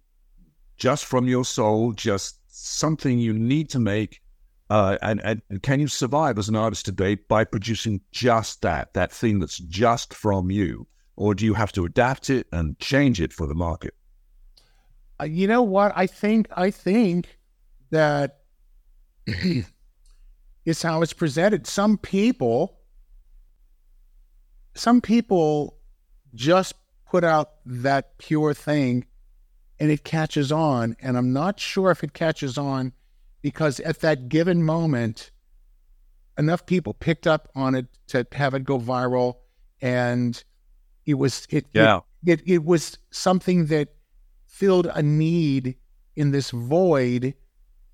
[0.77, 4.21] just from your soul, just something you need to make.
[4.69, 9.13] Uh, and, and can you survive as an artist today by producing just that, that
[9.13, 13.33] thing that's just from you, or do you have to adapt it and change it
[13.33, 13.95] for the market?
[15.21, 15.93] Uh, you know what?
[15.95, 16.49] I think.
[16.57, 17.39] I think
[17.91, 18.41] that.
[20.67, 21.67] is how it's presented.
[21.67, 22.79] Some people,
[24.75, 25.79] some people
[26.35, 26.75] just
[27.09, 29.07] put out that pure thing
[29.81, 30.97] and it catches on.
[31.01, 32.93] And I'm not sure if it catches on
[33.41, 35.31] because at that given moment,
[36.37, 39.37] enough people picked up on it to have it go viral
[39.81, 40.43] and
[41.07, 43.95] it was it yeah it, it it was something that
[44.47, 45.77] filled a need
[46.17, 47.35] in this void,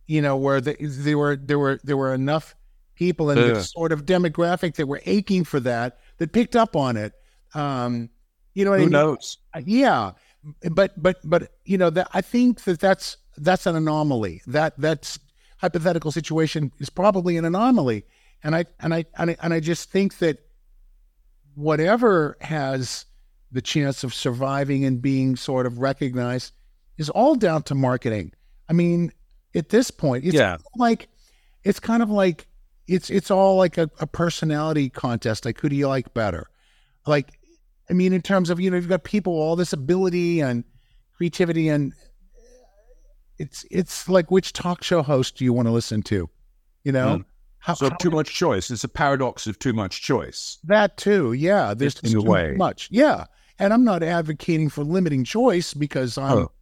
[0.07, 2.55] you know, where the, there were there were there were enough
[2.95, 3.55] people in Yeah.
[3.55, 7.13] this sort of demographic that were aching for that that picked up on it.
[7.55, 8.11] Um,
[8.55, 8.93] you know what I Who mean?
[8.93, 9.39] knows?
[9.65, 10.13] Yeah,
[10.71, 14.43] but but but you know that I think that that's that's an anomaly.
[14.47, 15.19] That that's
[15.59, 18.05] hypothetical situation is probably an anomaly,
[18.43, 20.39] and I and I and I, and I just think that
[21.55, 23.05] whatever has
[23.51, 26.53] the chance of surviving and being sort of recognized
[26.99, 28.33] is all down to marketing.
[28.69, 29.13] I mean,
[29.55, 30.57] at this point, it's Yeah.
[30.77, 31.09] like
[31.65, 32.47] it's kind of like
[32.93, 35.45] it's it's all like a, a personality contest.
[35.45, 36.47] Like who do you like better?
[37.07, 37.39] Like,
[37.91, 40.65] I mean, in terms of you know, you've got people all this ability and
[41.17, 41.93] creativity, and
[43.39, 46.29] it's it's like which talk show host do you want to listen to?
[46.85, 47.25] You know, Mm.
[47.59, 48.71] how, So how- too much choice.
[48.71, 50.59] It's a paradox of too much choice.
[50.65, 51.75] that too, yeah.
[51.75, 52.55] There's In a too way.
[52.57, 53.25] much, yeah.
[53.59, 56.53] And I'm not advocating for limiting choice because I'm Oh.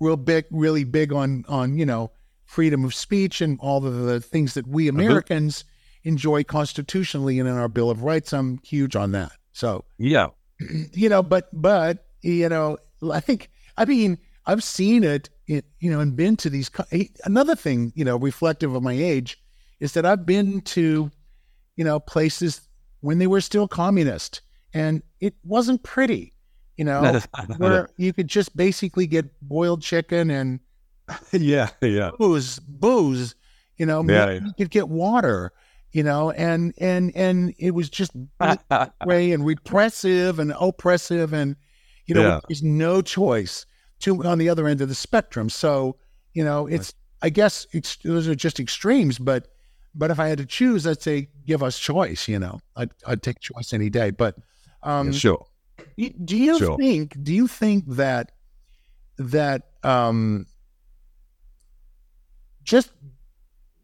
[0.00, 2.10] real big, really big on on you know
[2.46, 4.88] freedom of speech and all the, the things that we.
[4.88, 5.64] Americans
[6.04, 8.32] enjoy constitutionally and in our Bill of Rights.
[8.32, 9.32] I'm huge on that.
[9.52, 10.28] So Yeah.
[10.92, 12.78] you know, but but you know,
[13.12, 16.70] I think I mean I've seen it, in, you know, and been to these.
[17.24, 19.42] Another thing, you know, reflective of my age,
[19.80, 21.10] is that I've been to,
[21.74, 22.60] you know, places
[23.00, 24.40] when they were still communist,
[24.72, 26.32] and it wasn't pretty,
[26.76, 27.20] you know,
[27.58, 30.60] where you could just basically get boiled chicken and
[31.32, 31.70] yeah.
[31.80, 32.10] Yeah.
[32.18, 33.34] booze, booze,
[33.76, 34.40] you know, Yeah, yeah.
[34.46, 35.52] you could get water,
[35.92, 38.12] you know, and and and it was just
[39.06, 41.56] way and repressive and oppressive and
[42.06, 42.40] you know Yeah.
[42.48, 43.66] there's no choice
[44.00, 45.96] to on the other end of the spectrum so
[46.34, 46.92] you know it's
[47.22, 49.48] i guess ex- those are just extremes but
[49.94, 53.22] but if i had to choose i'd say give us choice you know i'd, I'd
[53.22, 54.36] take choice any day but
[54.82, 55.46] um sure.
[55.96, 56.76] do you Sure.
[56.76, 58.32] think do you think that
[59.18, 60.46] that um
[62.66, 62.90] just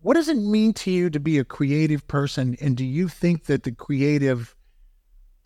[0.03, 3.47] what does it mean to you to be a creative person and do you think
[3.47, 4.55] that the creative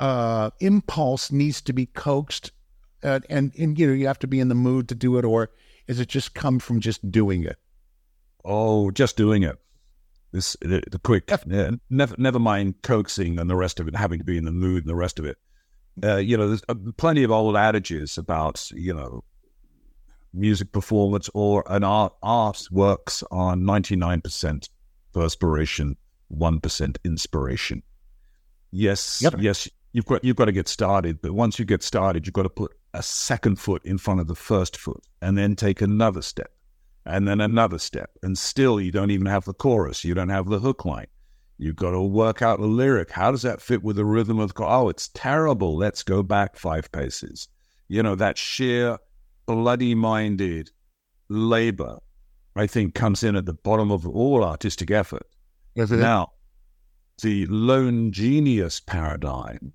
[0.00, 2.50] uh impulse needs to be coaxed
[3.04, 5.24] uh, and and you know you have to be in the mood to do it
[5.24, 5.50] or
[5.86, 7.58] is it just come from just doing it
[8.48, 9.58] Oh, just doing it.
[10.30, 11.30] This the, the quick.
[11.48, 14.52] Yeah, never, never mind coaxing and the rest of it, having to be in the
[14.52, 15.36] mood and the rest of it.
[16.02, 19.24] Uh, you know, there's uh, plenty of old adages about you know
[20.32, 24.68] music performance or an art art works nine percent
[25.12, 25.96] perspiration,
[26.28, 27.82] one percent inspiration.
[28.70, 29.34] Yes, Yep.
[29.38, 32.42] yes, you've got you've got to get started, but once you get started, you've got
[32.42, 36.22] to put a second foot in front of the first foot, and then take another
[36.22, 36.50] step
[37.04, 38.10] and then another step.
[38.22, 40.04] And still, you don't even have the chorus.
[40.04, 41.06] You don't have the hook line.
[41.58, 43.10] You've got to work out the lyric.
[43.10, 44.72] How does that fit with the rhythm of the chorus?
[44.72, 45.76] Oh, it's terrible.
[45.76, 47.48] Let's go back five paces.
[47.88, 48.98] You know, that sheer
[49.46, 50.70] bloody minded
[51.28, 51.98] labor,
[52.54, 55.26] I think, comes in at the bottom of all artistic effort.
[56.00, 56.32] Now,
[57.22, 59.72] the lone genius paradigm,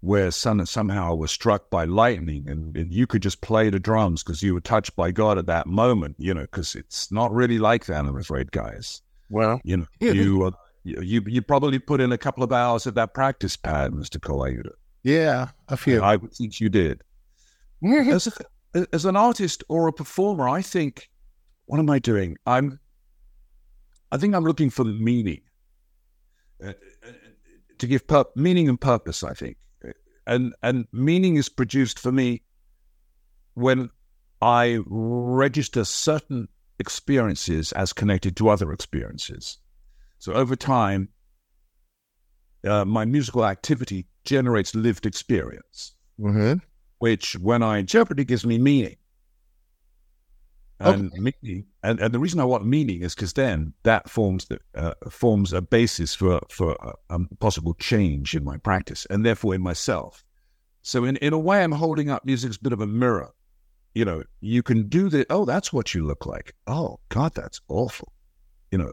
[0.00, 4.22] where some, somehow was struck by lightning and, and you could just play the drums
[4.22, 7.58] because you were touched by God at that moment, you know, because it's not really
[7.58, 9.02] like that, I'm afraid, guys.
[9.30, 10.50] well You know, you, uh,
[10.84, 14.18] you you probably put in a couple of hours at that practice pad, Mr.
[14.18, 14.72] Colaiuta.
[15.02, 17.02] yeah a few I would think you did.
[17.84, 18.32] As, a,
[18.74, 21.10] as an artist or a performer, I think,
[21.66, 22.36] what am I doing?
[22.46, 22.80] I'm,
[24.12, 25.40] I think I'm looking for meaning,
[26.62, 27.12] uh, uh,
[27.78, 29.22] to give pur- meaning and purpose.
[29.22, 29.56] I think,
[30.26, 32.42] and and meaning is produced for me
[33.54, 33.90] when
[34.40, 39.58] I register certain experiences as connected to other experiences.
[40.18, 41.10] So over time,
[42.66, 46.60] uh, my musical activity generates lived experience Mhm.
[46.98, 48.96] Which when I interpret it gives me meaning.
[50.80, 54.60] And meaning, and, and the reason I want meaning is because then that forms the
[54.76, 59.56] uh, forms a basis for for a, a possible change in my practice and therefore
[59.56, 60.24] in myself.
[60.82, 63.32] So in in a way, I'm holding up music as a bit of a mirror.
[63.94, 66.54] You know, you can do the oh, that's what you look like.
[66.68, 68.12] Oh God, that's awful.
[68.70, 68.92] You know,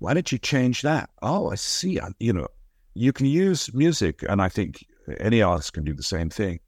[0.00, 1.08] why did you change that?
[1.22, 2.00] Oh, I see.
[2.00, 2.48] I, you know,
[2.94, 4.84] you can use music, and I think
[5.20, 6.58] any artist can do the same thing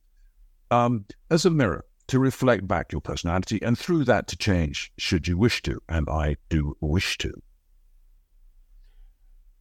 [0.71, 5.27] um, as a mirror to reflect back your personality and through that to change should
[5.29, 5.81] you wish to.
[5.89, 7.33] And I do wish to.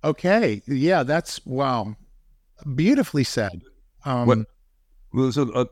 [0.04, 1.96] okay yeah that's wow
[2.76, 3.62] beautifully said
[4.06, 4.46] um Well,
[5.14, 5.66] There's a, a,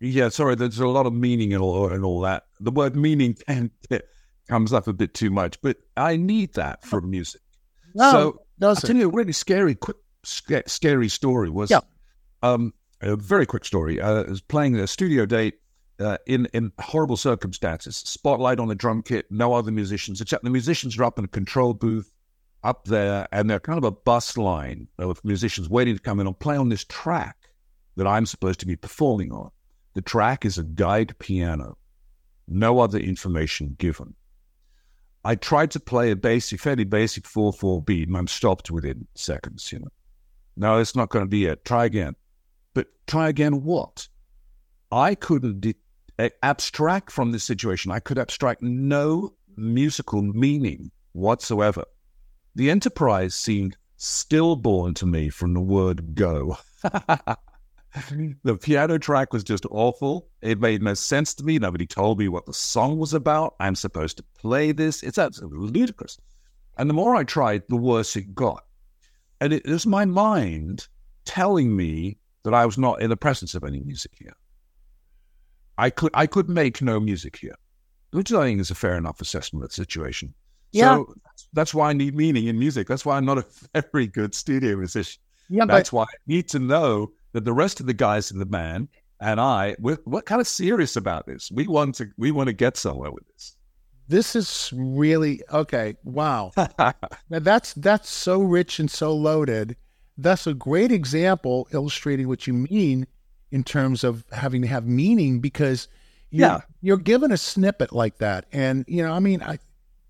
[0.00, 2.44] yeah, sorry, there's a lot of meaning in all, in all that.
[2.60, 3.36] The word meaning
[4.48, 7.42] comes up a bit too much, but I need that from music.
[7.94, 11.80] no, so I'll tell you a really scary, quick, sca- scary story was Yeah.
[12.42, 14.00] um, a very quick story.
[14.00, 15.54] Uh, I was playing a studio date
[15.98, 17.96] uh, in in horrible circumstances.
[17.96, 21.28] Spotlight on the drum kit, no other musicians except the musicians are up in a
[21.28, 22.12] control booth
[22.62, 26.26] up there, and they're kind of a bus line of musicians waiting to come in
[26.26, 27.36] and play on this track
[27.96, 29.50] that I'm supposed to be performing on.
[29.94, 31.76] The track is a guide piano,
[32.46, 34.14] no other information given.
[35.24, 39.06] I tried to play a basic, fairly basic 4 4 beat, and I'm stopped within
[39.14, 39.88] seconds, you know.
[40.56, 41.64] No, it's not going to be it.
[41.64, 42.14] Try again.
[42.74, 44.08] But try again what?
[44.92, 45.74] I couldn't de-
[46.42, 47.90] abstract from this situation.
[47.90, 51.84] I could abstract no musical meaning whatsoever.
[52.54, 56.58] The enterprise seemed stillborn to me from the word go.
[56.82, 60.28] the piano track was just awful.
[60.42, 61.58] It made no sense to me.
[61.58, 63.54] Nobody told me what the song was about.
[63.60, 65.02] I'm supposed to play this.
[65.02, 66.18] It's absolutely ludicrous.
[66.78, 68.64] And the more I tried, the worse it got.
[69.40, 70.88] And it was my mind
[71.24, 74.34] telling me that I was not in the presence of any music here.
[75.78, 77.56] I could I could make no music here,
[78.10, 80.34] which I think is a fair enough assessment of the situation.
[80.72, 80.96] Yeah.
[80.96, 81.14] So
[81.52, 82.86] that's why I need meaning in music.
[82.86, 85.20] That's why I'm not a very good studio musician.
[85.48, 88.38] Yeah, that's but- why I need to know that the rest of the guys in
[88.38, 88.88] the band
[89.20, 91.50] and I, we're, we're kind of serious about this.
[91.52, 93.56] We want to we want to get somewhere with this.
[94.08, 95.94] This is really okay.
[96.04, 96.94] Wow, now
[97.28, 99.76] that's that's so rich and so loaded.
[100.22, 103.06] That's a great example illustrating what you mean
[103.50, 105.88] in terms of having to have meaning because
[106.30, 109.58] you're, yeah, you're given a snippet like that, and you know, I mean, I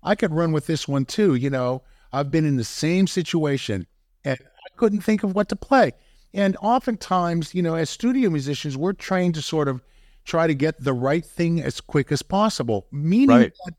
[0.03, 1.35] I could run with this one too.
[1.35, 3.87] You know, I've been in the same situation
[4.23, 5.93] and I couldn't think of what to play.
[6.33, 9.81] And oftentimes, you know, as studio musicians, we're trained to sort of
[10.23, 13.53] try to get the right thing as quick as possible, meaning right.
[13.65, 13.75] that,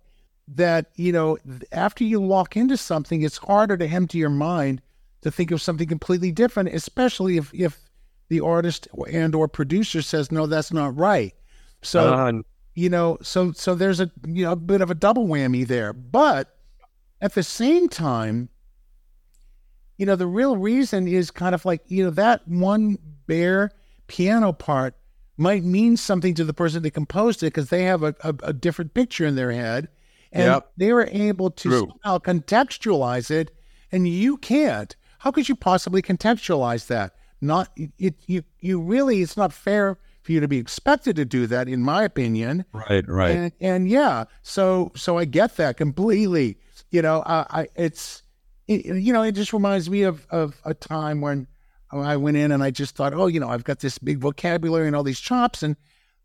[0.49, 1.39] that, you know,
[1.71, 4.83] after you lock into something, it's harder to empty your mind
[5.23, 7.79] to think of something completely different, especially if, if
[8.29, 11.35] the artist and or producer says, no, that's not right.
[11.83, 12.33] So, uh,
[12.75, 15.93] you know, so, so there's a, you know, a bit of a double whammy there.
[15.93, 16.55] But
[17.21, 18.49] at the same time,
[19.97, 23.71] you know, the real reason is kind of like, you know, that one bare
[24.09, 24.95] piano part
[25.37, 28.53] might mean something to the person that composed it because they have a, a, a,
[28.53, 29.89] different picture in their head.
[30.33, 30.71] And yep.
[30.77, 31.81] they were able to True.
[31.81, 33.51] somehow contextualize it,
[33.91, 34.97] and you can't.
[35.23, 37.15] How could you possibly contextualize that?
[37.41, 38.15] Not it.
[38.27, 39.23] You you really.
[39.23, 42.65] It's not fair for you to be expected to do that, in my opinion.
[42.73, 43.09] Right.
[43.09, 43.37] Right.
[43.37, 44.25] And, and yeah.
[44.43, 46.59] So so I get that completely.
[46.91, 48.25] You know, I, I it's
[48.67, 51.47] it, you know, it just reminds me of, of a time when
[51.93, 54.89] I went in and I just thought, oh, you know, I've got this big vocabulary
[54.89, 55.77] and all these chops, and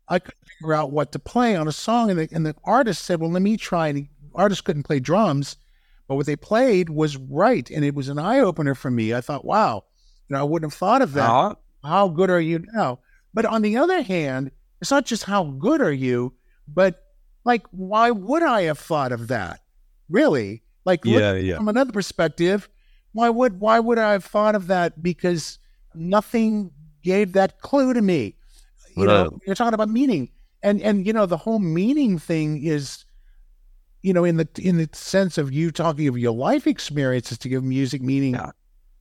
[0.08, 2.10] I couldn't figure out what to play on a song.
[2.10, 3.88] And the, and the artist said, well, let me try.
[3.88, 5.56] And the artist couldn't play drums,
[6.08, 7.68] but what they played was right.
[7.70, 9.14] And it was an eye opener for me.
[9.14, 9.84] I thought, wow,
[10.28, 11.28] you know, I wouldn't have thought of that.
[11.28, 11.54] Uh-huh.
[11.84, 12.98] How good are you now?
[13.34, 14.50] But on the other hand,
[14.80, 16.34] it's not just how good are you,
[16.66, 17.04] but
[17.44, 19.60] like, why would I have thought of that?
[20.08, 20.62] Really?
[20.84, 21.56] Like, yeah, yeah.
[21.56, 22.68] From another perspective,
[23.12, 25.02] why would why would I have thought of that?
[25.02, 25.58] Because
[25.94, 26.70] nothing
[27.02, 28.36] gave that clue to me.
[28.96, 30.30] You know, you're talking about meaning,
[30.62, 33.04] and and you know the whole meaning thing is,
[34.02, 37.48] you know, in the in the sense of you talking of your life experiences to
[37.48, 38.34] give music meaning.
[38.34, 38.50] Yeah.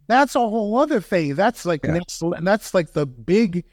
[0.07, 1.35] That's a whole other thing.
[1.35, 1.93] That's like yeah.
[1.93, 3.65] next, that's like the big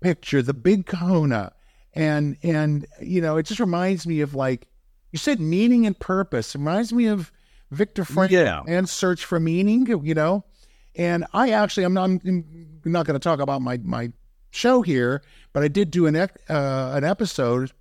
[0.00, 1.52] picture, the big kahuna,
[1.94, 4.68] and and you know, it just reminds me of like
[5.12, 6.54] you said meaning and purpose.
[6.54, 7.32] It reminds me of
[7.70, 8.62] Viktor Frankl yeah.
[8.66, 10.44] and Search for Meaning, you know.
[10.94, 14.12] And I actually, I'm not, I'm not going to talk about my, my
[14.50, 17.72] show here, but I did do an, uh, an episode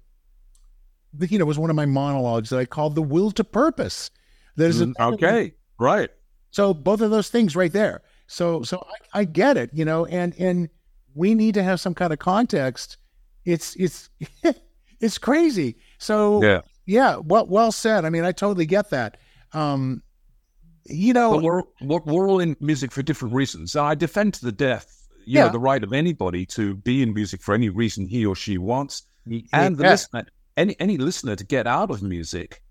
[1.20, 4.12] you know, was one of my monologues that I called The Will to Purpose.
[4.56, 6.10] There's mm, okay, right.
[6.52, 8.02] So both of those things right there.
[8.28, 10.70] So, so I, I get it, you know, and, and
[11.14, 12.98] we need to have some kind of context.
[13.44, 14.10] It's, it's,
[15.00, 15.78] it's crazy.
[15.98, 18.06] So, yeah, yeah, well, well said.
[18.06, 19.18] I mean, I totally get that.
[19.54, 20.02] Um,
[20.86, 23.76] you know, but we're we're all in music for different reasons.
[23.76, 25.46] I defend to the death, you yeah.
[25.46, 28.58] know, the right of anybody to be in music for any reason he or she
[28.60, 29.04] wants,
[29.52, 29.90] and the yeah.
[29.90, 30.26] listener,
[30.58, 32.62] any any listener to get out of music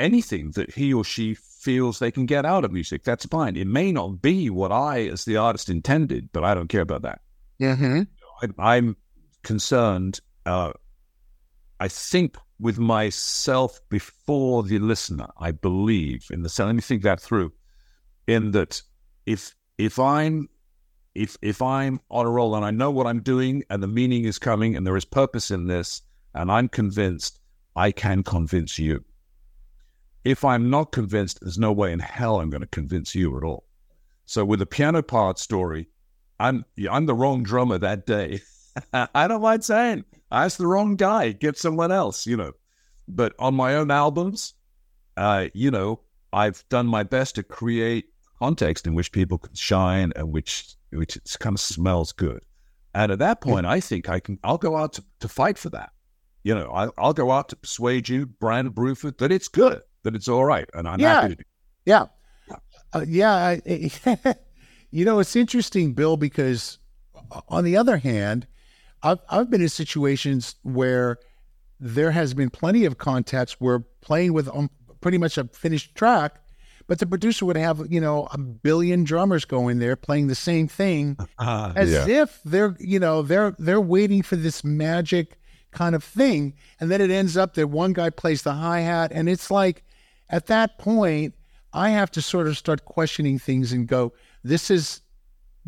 [0.00, 3.04] anything that he or she feels they can get out of music.
[3.04, 3.56] That's fine.
[3.56, 7.02] It may not be what I, as the artist, intended, but I don't care about
[7.02, 7.20] that.
[7.60, 8.02] Mm-hmm.
[8.58, 8.96] I, am
[9.42, 10.20] concerned.
[10.44, 10.72] Uh,
[11.80, 15.28] I think with myself before the listener.
[15.38, 17.52] I believe in the let me think that through.
[18.26, 18.80] In that,
[19.26, 20.48] if if I'm
[21.14, 24.24] if if I'm on a roll and I know what I'm doing and the meaning
[24.24, 26.02] is coming and there is purpose in this
[26.34, 27.38] and I'm convinced,
[27.76, 29.04] I can convince you.
[30.24, 33.44] If I'm not convinced, there's no way in hell I'm going to convince you at
[33.44, 33.64] all.
[34.26, 35.88] So with the piano part story,
[36.40, 38.40] I'm I'm the wrong drummer that day.
[38.92, 41.32] I don't mind saying I asked the wrong guy.
[41.32, 42.52] Get someone else, you know.
[43.06, 44.54] But on my own albums,
[45.16, 46.00] uh, you know,
[46.32, 48.06] I've done my best to create
[48.38, 52.44] context in which people can shine and which which kind of smells good.
[52.94, 54.38] And at that point, I think I can.
[54.42, 55.90] I'll go out to, to fight for that.
[56.44, 60.14] You know, I, will go out to persuade you, Brand Bruford, that it's good, that
[60.14, 61.14] it's all right, and I'm yeah.
[61.14, 61.44] happy to do.
[61.86, 62.06] Yeah,
[62.92, 63.34] uh, yeah.
[63.34, 63.60] I,
[64.90, 66.78] you know, it's interesting, Bill, because
[67.48, 68.46] on the other hand,
[69.02, 71.18] I've I've been in situations where
[71.80, 74.70] there has been plenty of contexts where playing with um,
[75.00, 76.40] pretty much a finished track
[76.86, 80.68] but the producer would have, you know, a billion drummers going there playing the same
[80.68, 82.22] thing uh, as yeah.
[82.22, 85.38] if they're, you know, they're they're waiting for this magic
[85.74, 86.54] kind of thing.
[86.80, 89.84] And then it ends up that one guy plays the hi-hat and it's like
[90.30, 91.34] at that point
[91.74, 94.12] I have to sort of start questioning things and go,
[94.44, 95.00] this is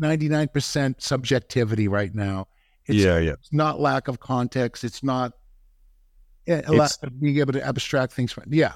[0.01, 2.47] 99% subjectivity right now.
[2.85, 3.33] It's, yeah, yeah.
[3.33, 4.83] It's not lack of context.
[4.83, 5.33] It's not
[6.47, 8.45] a it's, lack of being able to abstract things from.
[8.47, 8.73] Yeah.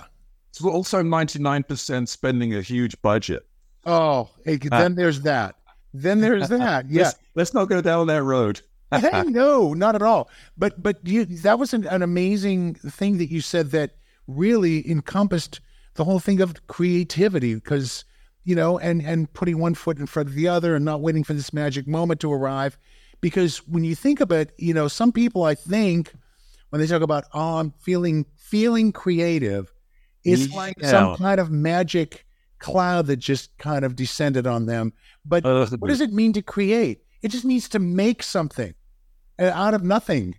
[0.49, 3.47] It's also 99% spending a huge budget.
[3.85, 5.55] Oh, hey, uh, then there's that.
[5.93, 6.89] Then there's that.
[6.89, 7.03] Yeah.
[7.03, 8.61] Let's, let's, not go down that road.
[9.27, 10.29] no, not at all.
[10.57, 13.95] But but you, that was an, an amazing thing that you said that
[14.27, 15.59] really encompassed
[15.95, 18.05] the whole thing of creativity because
[18.43, 21.23] you know and and putting one foot in front of the other and not waiting
[21.23, 22.77] for this magic moment to arrive
[23.19, 26.13] because when you think about you know some people i think
[26.69, 29.73] when they talk about oh i'm feeling feeling creative
[30.23, 30.55] it's yeah.
[30.55, 32.25] like some kind of magic
[32.61, 34.93] cloud that just kind of descended on them.
[35.25, 37.03] But uh, what does it mean to create?
[37.21, 38.73] It just means to make something
[39.41, 40.35] Uh, out of nothing,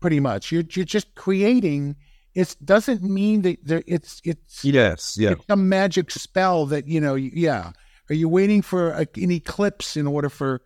[0.00, 0.52] pretty much.
[0.52, 1.96] You're you're just creating.
[2.34, 7.00] It doesn't mean that there, it's it's yes yeah it's a magic spell that you
[7.00, 7.72] know yeah.
[8.10, 10.62] Are you waiting for a, an eclipse in order for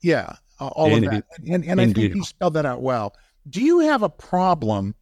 [0.00, 1.24] yeah all of that?
[1.46, 3.14] And and I think you spelled that out well.
[3.48, 4.94] Do you have a problem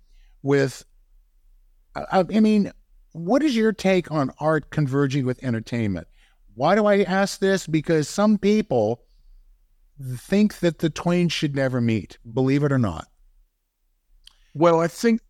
[0.42, 0.84] with
[1.94, 2.72] I, I mean,
[3.12, 6.09] what is your take on art converging with entertainment?
[6.55, 7.66] Why do I ask this?
[7.66, 9.05] Because some people
[10.16, 13.09] think that the twain should never meet, believe it or not.
[14.55, 15.20] Well, I think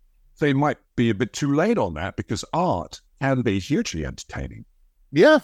[0.41, 4.64] they might be a bit too late on that because art can be hugely entertaining.
[5.12, 5.41] Yeah.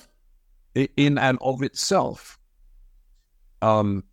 [0.74, 2.39] In and of itself.
[3.62, 4.05] Um,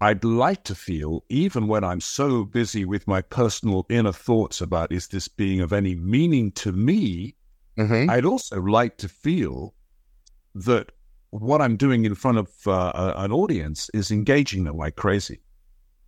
[0.00, 4.92] I'd like to feel, even when I'm so busy with my personal inner thoughts about
[4.92, 7.34] is this being of any meaning to me,
[7.76, 8.08] mm-hmm.
[8.08, 9.74] I'd also like to feel
[10.54, 10.92] that
[11.30, 15.40] what I'm doing in front of uh, an audience is engaging them like crazy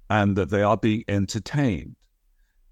[0.09, 1.97] and that they are being entertained.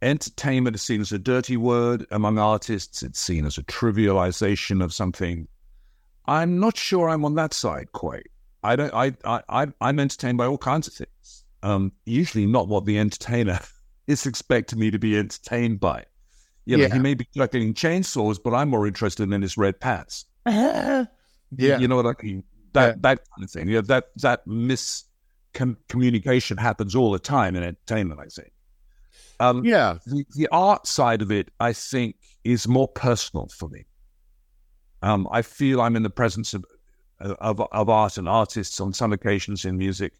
[0.00, 4.92] Entertainment is seen as a dirty word among artists, it's seen as a trivialization of
[4.92, 5.48] something.
[6.26, 8.28] I'm not sure I'm on that side quite.
[8.62, 8.92] I don't.
[8.94, 11.44] I, I, I'm entertained by all kinds of things.
[11.62, 13.60] Um, usually not what the entertainer
[14.06, 16.04] is expecting me to be entertained by.
[16.64, 16.94] You know, yeah.
[16.94, 20.26] he may be collecting chainsaws, but I'm more interested in his red pants.
[21.56, 22.44] yeah, you know what I mean.
[22.72, 22.94] That yeah.
[23.00, 23.68] that kind of thing.
[23.68, 28.20] Yeah, that that miscommunication happens all the time in entertainment.
[28.20, 28.52] I think.
[29.40, 33.84] Um, yeah, the, the art side of it, I think, is more personal for me.
[35.00, 36.64] Um, I feel I'm in the presence of
[37.20, 40.14] of, of art and artists on some occasions in music.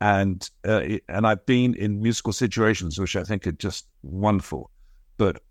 [0.00, 4.70] And uh, and I've been in musical situations which I think are just wonderful,
[5.16, 5.42] but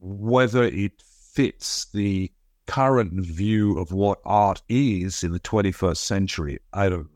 [0.00, 1.02] whether it
[1.32, 2.30] fits the
[2.68, 7.08] current view of what art is in the 21st century, I don't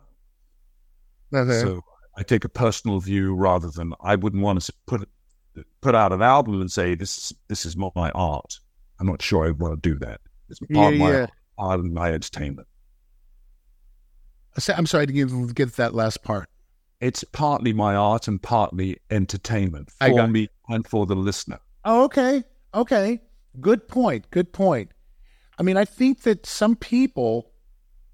[1.31, 1.41] know.
[1.41, 1.61] Okay.
[1.61, 1.83] So
[2.17, 5.09] I take a personal view rather than I wouldn't want to put
[5.83, 8.59] put out an album and say this is this is my art.
[8.99, 10.21] I'm not sure I want to do that.
[10.49, 11.27] It's part yeah, of my yeah.
[11.59, 12.69] art and my entertainment.
[14.69, 16.47] I'm sorry to give, get that last part.
[17.01, 21.59] It's partly my art and partly entertainment for me and for the listener.
[21.85, 22.45] Oh, okay.
[22.75, 23.21] Okay.
[23.61, 24.31] Good point.
[24.31, 24.93] Good point.
[25.59, 27.51] I mean, I think that some people,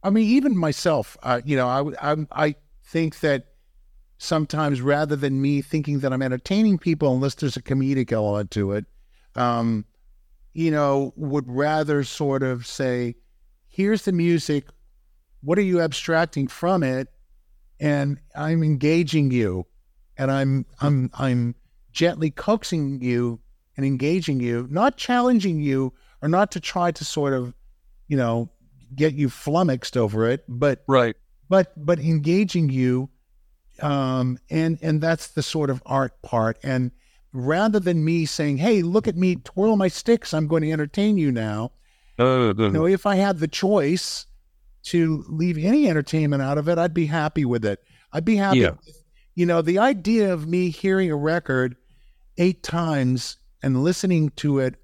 [0.03, 3.47] I mean, even myself, uh, you know, I, I, I think that
[4.19, 8.73] sometimes rather than me thinking that I'm entertaining people, unless there's a comedic element to
[8.73, 8.85] it,
[9.37, 9.85] um,
[10.53, 13.15] you know, would rather sort of say,
[13.69, 14.67] here's the music,
[15.43, 17.09] what are you abstracting from it?
[17.79, 19.67] And I'm engaging you,
[20.17, 21.55] and I'm I'm I'm
[21.93, 23.39] gently coaxing you
[23.77, 27.55] and engaging you, not challenging you, or not to try to sort of,
[28.09, 28.51] you know,
[28.95, 31.17] get you flummoxed over it, but right,
[31.49, 33.09] but but engaging you,
[33.81, 36.59] um, and and that's the sort of art part.
[36.63, 36.91] And
[37.33, 41.19] rather than me saying, "Hey, look at me, twirl my sticks, I'm going to entertain
[41.19, 41.73] you now,"
[42.19, 44.27] uh, uh, you know, if I had the choice,
[44.85, 47.83] to leave any entertainment out of it, I'd be happy with it.
[48.13, 48.61] I'd be happy.
[48.61, 48.71] Yeah.
[48.71, 49.05] With,
[49.35, 51.77] you know, the idea of me hearing a record
[52.39, 54.77] eight times and listening to it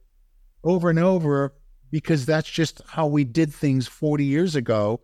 [0.65, 1.55] over and over
[1.91, 5.01] because that's just how we did things 40 years ago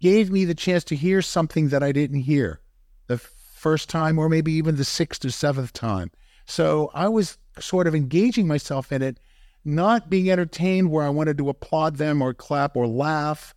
[0.00, 2.60] gave me the chance to hear something that I didn't hear
[3.06, 6.10] the first time or maybe even the sixth or seventh time.
[6.46, 9.20] So I was sort of engaging myself in it,
[9.64, 13.54] not being entertained where I wanted to applaud them or clap or laugh,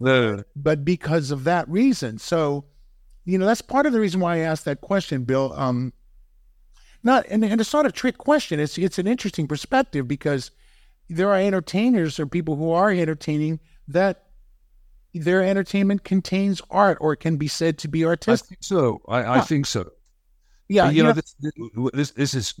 [0.00, 2.18] The, but because of that reason.
[2.18, 2.64] So,
[3.24, 5.52] you know, that's part of the reason why I asked that question, Bill.
[5.54, 5.92] Um,
[7.02, 8.60] not and, and it's not a trick question.
[8.60, 10.50] It's it's an interesting perspective because
[11.08, 14.26] there are entertainers or people who are entertaining that
[15.14, 18.48] their entertainment contains art or can be said to be I artistic.
[18.48, 19.02] think so.
[19.08, 19.90] I, I think so.
[20.68, 21.34] yeah, But, you know, this,
[21.92, 22.54] this this is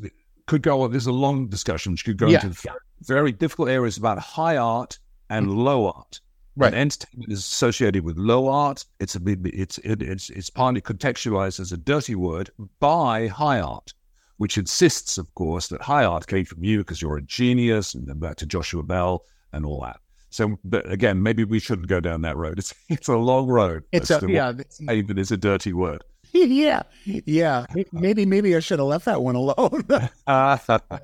[0.46, 0.90] could go on.
[0.90, 2.44] This is a long discussion, which could go Yeah.
[2.44, 2.68] into
[3.02, 5.58] very difficult areas about high art and mm-hmm.
[5.58, 6.20] low art.
[6.56, 6.74] Right.
[6.74, 8.84] And entertainment is associated with low art.
[8.98, 13.60] It's a bit- it's it, it's it's partly contextualized as a dirty word by high
[13.60, 13.94] art,
[14.40, 18.06] which insists, of course, that high art came from you because you're a genius, and
[18.06, 20.00] then back to Joshua Bell and all that.
[20.30, 22.58] So, but again, maybe we shouldn't go down that road.
[22.58, 23.84] It's it's a long road.
[23.92, 24.54] it's a yeah,
[24.90, 26.04] Even is a dirty word.
[26.32, 27.66] yeah, yeah.
[27.92, 29.84] Maybe maybe I should have left that one alone.
[30.26, 30.56] Uh,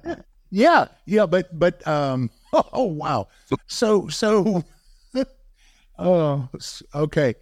[0.50, 2.30] yeah, yeah, but but um.
[2.72, 3.28] Oh, wow.
[3.66, 4.64] So so.
[5.98, 6.48] oh,
[6.94, 7.34] okay.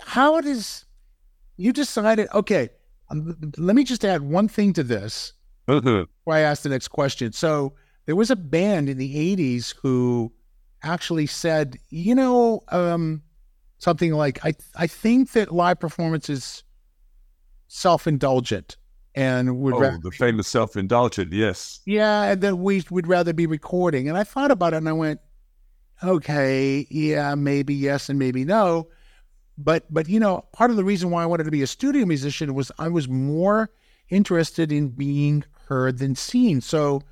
[0.00, 0.86] How does
[1.56, 2.26] you decided?
[2.34, 2.70] Okay,
[3.10, 5.32] um, let me just add one thing to this.
[6.24, 7.32] before I ask the next question.
[7.32, 7.74] So
[8.06, 10.32] there was a band in the 80s who
[10.82, 13.22] actually said, you know, um,
[13.78, 16.64] something like, I, I think that live performance is
[17.68, 18.76] self indulgent
[19.14, 21.32] and would, oh, ra- the famous self-indulgent.
[21.32, 21.80] Yes.
[21.86, 24.08] yeah, and that we would rather be recording.
[24.08, 25.20] And I thought about it and I went,
[26.02, 28.88] okay, yeah, maybe yes and maybe no.
[29.62, 32.06] But, but, you know, part of the reason why I wanted to be a studio
[32.06, 33.70] musician was I was more
[34.08, 36.60] interested in being heard than seen.
[36.62, 37.02] So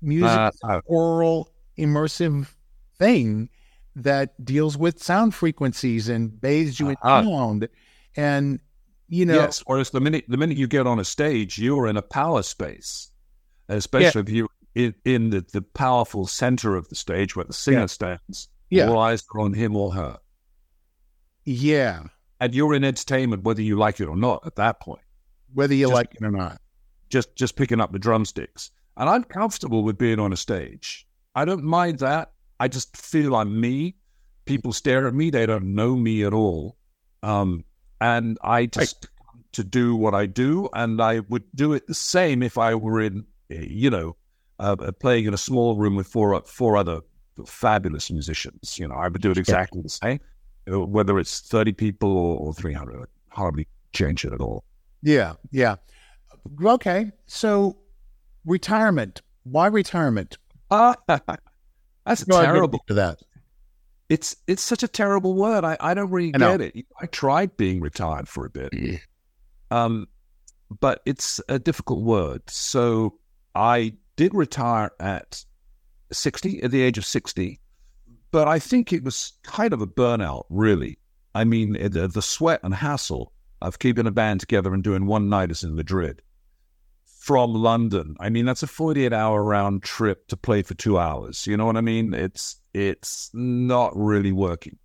[0.00, 2.54] music Uh, is an oral, immersive
[2.98, 3.48] thing
[3.96, 7.22] that deals with sound frequencies and bathes you in Ah.
[7.22, 7.68] sound.
[8.16, 8.60] And,
[9.08, 9.62] you know, yes.
[9.66, 13.10] Whereas the minute the minute you get on a stage, you're in a power space,
[13.68, 17.80] especially if you in, in the, the powerful center of the stage where the singer
[17.80, 17.86] Yeah.
[17.86, 18.48] stands.
[18.70, 18.88] Yeah.
[18.90, 20.18] All eyes are on him or her,
[21.48, 22.02] yeah,
[22.40, 24.46] and you're in entertainment whether you like it or not.
[24.46, 25.02] At that point,
[25.54, 26.60] whether you Just- like it or not.
[27.10, 31.06] just just picking up the drumsticks, and I'm comfortable with being on a stage.
[31.34, 32.32] I don't mind that.
[32.60, 33.94] I just feel I'm me.
[34.44, 36.76] People stare at me; they don't know me at all.
[37.22, 37.64] Um,
[38.00, 39.06] and I just
[39.52, 43.00] to do what I do, and I would do it the same if I were
[43.00, 44.16] in, eh, you know,
[44.60, 47.00] uh, uh, playing in a small room with four four other
[47.46, 48.78] fabulous musicians.
[48.78, 50.20] You know, I would do it exactly the same,
[50.68, 53.06] whether it's thirty people or, or three hundred.
[53.28, 54.64] Hardly change it at all.
[55.02, 55.76] Yeah, yeah.
[56.64, 57.76] Okay, so
[58.44, 59.22] retirement.
[59.44, 60.38] Why retirement?
[60.70, 62.80] Ah, that's Go ahead, terrible.
[62.88, 63.20] to that.
[64.08, 65.64] It's it's such a terrible word.
[65.64, 66.86] I, I don't really I get it.
[67.00, 68.72] I tried being retired for a bit,
[69.70, 70.08] um,
[70.80, 72.42] but it's a difficult word.
[72.48, 73.18] So
[73.54, 75.44] I did retire at
[76.10, 77.60] sixty, at the age of sixty,
[78.30, 80.98] but I think it was kind of a burnout, really.
[81.34, 85.06] I mean, eh, the, the sweat and hassle of keeping a band together and doing
[85.06, 86.22] one nighters in Madrid
[87.04, 88.16] from London.
[88.20, 91.46] I mean, that's a forty-eight hour round trip to play for two hours.
[91.46, 92.14] You know what I mean?
[92.14, 94.78] It's it's not really working.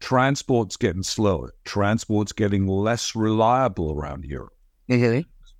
[0.00, 1.52] Transport's getting slower.
[1.64, 4.54] Transport's getting less reliable around Europe.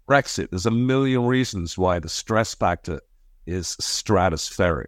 [0.08, 0.50] Brexit.
[0.50, 3.00] There's a million reasons why the stress factor
[3.46, 4.86] is stratospheric.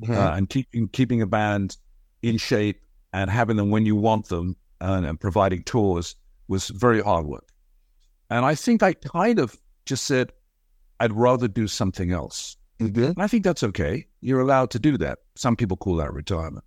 [0.00, 0.12] Mm-hmm.
[0.12, 1.76] Uh, and keeping keeping a band
[2.22, 6.14] in shape and having them when you want them and, and providing tours
[6.48, 7.48] was very hard work.
[8.30, 10.32] And I think I kind of just said,
[11.00, 12.56] I'd rather do something else.
[12.80, 14.06] And I think that's okay.
[14.20, 15.18] You're allowed to do that.
[15.34, 16.64] Some people call that retirement.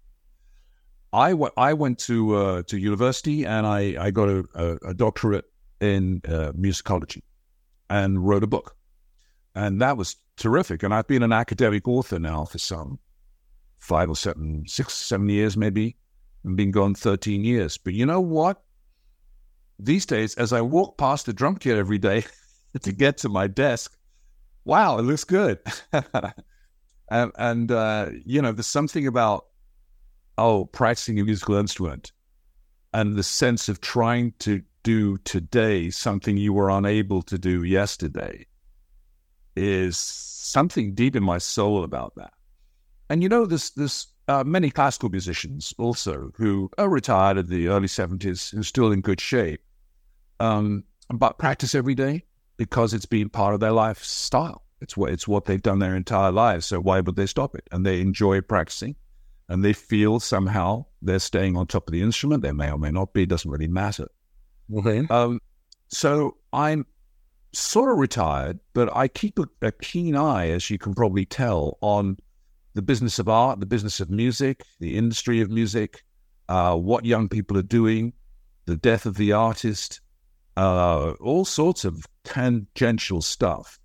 [1.14, 1.54] I went.
[1.58, 5.46] I went to uh, to university and I, I got a, a, a doctorate
[5.80, 7.22] in uh, musicology
[7.90, 8.76] and wrote a book,
[9.56, 10.84] and that was terrific.
[10.84, 13.00] And I've been an academic author now for some
[13.82, 15.98] five or seven, six, seven years maybe,
[16.46, 17.78] and been gone thirteen years.
[17.78, 18.62] But you know what?
[19.78, 22.24] These days, as I walk past the drum kit every day
[22.82, 23.98] to get to my desk,
[24.64, 25.60] wow, it looks good.
[27.12, 29.48] and and uh, you know, there's something about
[30.38, 32.12] oh, practicing a musical instrument
[32.94, 38.46] and the sense of trying to do today something you were unable to do yesterday
[39.56, 42.34] is something deep in my soul about that.
[43.12, 47.68] And you know, there's there's uh, many classical musicians also who are retired in the
[47.68, 49.62] early seventies who're still in good shape,
[50.40, 52.24] um, but practice every day
[52.56, 54.64] because it's been part of their lifestyle.
[54.80, 56.66] It's what it's what they've done their entire lives.
[56.66, 57.68] So why would they stop it?
[57.74, 58.96] And they enjoy practicing,
[59.50, 62.44] and they feel somehow they're staying on top of the instrument.
[62.44, 63.24] They may or may not be.
[63.24, 64.08] It doesn't really matter.
[64.74, 65.06] Okay.
[65.10, 65.42] Um,
[65.90, 66.86] so I'm
[67.52, 71.78] sort of retired, but I keep a, a, keen eye, as you can probably tell,
[71.82, 72.16] on
[72.74, 76.04] the business of art, the business of music, the industry of music,
[76.50, 78.14] uh, what young people are doing,
[78.66, 80.02] the death of the artist,
[80.58, 83.80] uh, all sorts of tangential stuff.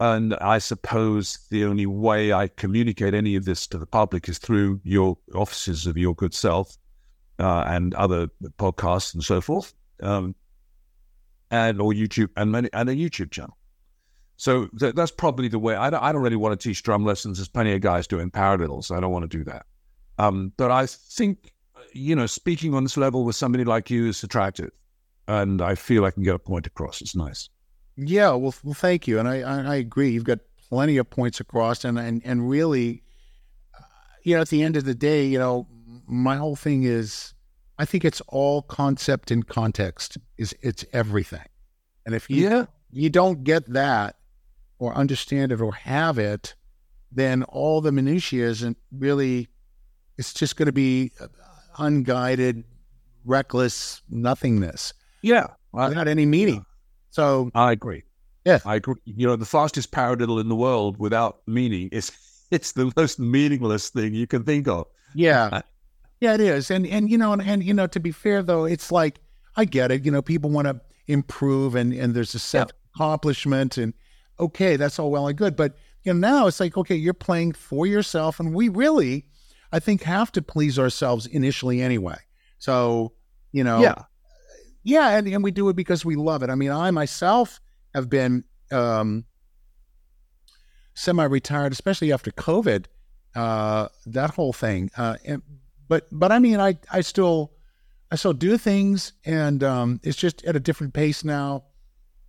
[0.00, 4.38] And I suppose the only way I communicate any of this to the public is
[4.38, 6.76] through your offices of your good self
[7.38, 8.28] uh, and other
[8.58, 10.34] podcasts and so forth, um,
[11.50, 13.56] and or YouTube and many, and a YouTube channel.
[14.42, 15.76] So th- that's probably the way.
[15.76, 17.38] I don't, I don't really want to teach drum lessons.
[17.38, 18.90] There's plenty of guys doing paradiddles.
[18.90, 19.66] I don't want to do that.
[20.18, 21.52] Um, but I think
[21.92, 24.72] you know, speaking on this level with somebody like you is attractive,
[25.28, 27.00] and I feel I can get a point across.
[27.00, 27.50] It's nice.
[27.96, 30.10] Yeah, well, well thank you, and I, I, I agree.
[30.10, 33.04] You've got plenty of points across, and and and really,
[33.78, 33.84] uh,
[34.24, 35.68] you know, at the end of the day, you know,
[36.08, 37.32] my whole thing is,
[37.78, 40.18] I think it's all concept and context.
[40.36, 41.46] Is it's everything,
[42.04, 42.64] and if you yeah.
[42.90, 44.16] you don't get that
[44.82, 46.56] or understand it or have it,
[47.12, 49.48] then all the minutiae isn't really.
[50.18, 51.12] It's just going to be
[51.78, 52.64] unguided,
[53.24, 54.92] reckless nothingness.
[55.22, 56.56] Yeah, without any meaning.
[56.56, 56.62] Yeah.
[57.10, 58.02] So I agree.
[58.44, 58.96] Yeah, I agree.
[59.04, 62.10] You know, the fastest paradiddle in the world without meaning is
[62.50, 64.88] it's the most meaningless thing you can think of.
[65.14, 65.60] Yeah,
[66.20, 66.72] yeah, it is.
[66.72, 69.20] And and you know, and, and you know, to be fair though, it's like
[69.54, 70.04] I get it.
[70.04, 72.96] You know, people want to improve, and and there's a set yeah.
[72.96, 73.94] accomplishment, and
[74.42, 75.56] okay, that's all well and good.
[75.56, 79.26] But you know, now it's like okay, you're playing for yourself, and we really,
[79.72, 82.18] I think, have to please ourselves initially anyway.
[82.58, 83.12] So
[83.52, 84.02] you know, yeah,
[84.82, 86.50] yeah, and, and we do it because we love it.
[86.50, 87.60] I mean, I myself
[87.94, 89.24] have been um,
[90.94, 92.86] semi-retired, especially after COVID.
[93.34, 94.90] Uh, that whole thing.
[94.96, 95.42] Uh, and,
[95.88, 97.52] but but I mean, I I still
[98.10, 101.64] I still do things, and um, it's just at a different pace now.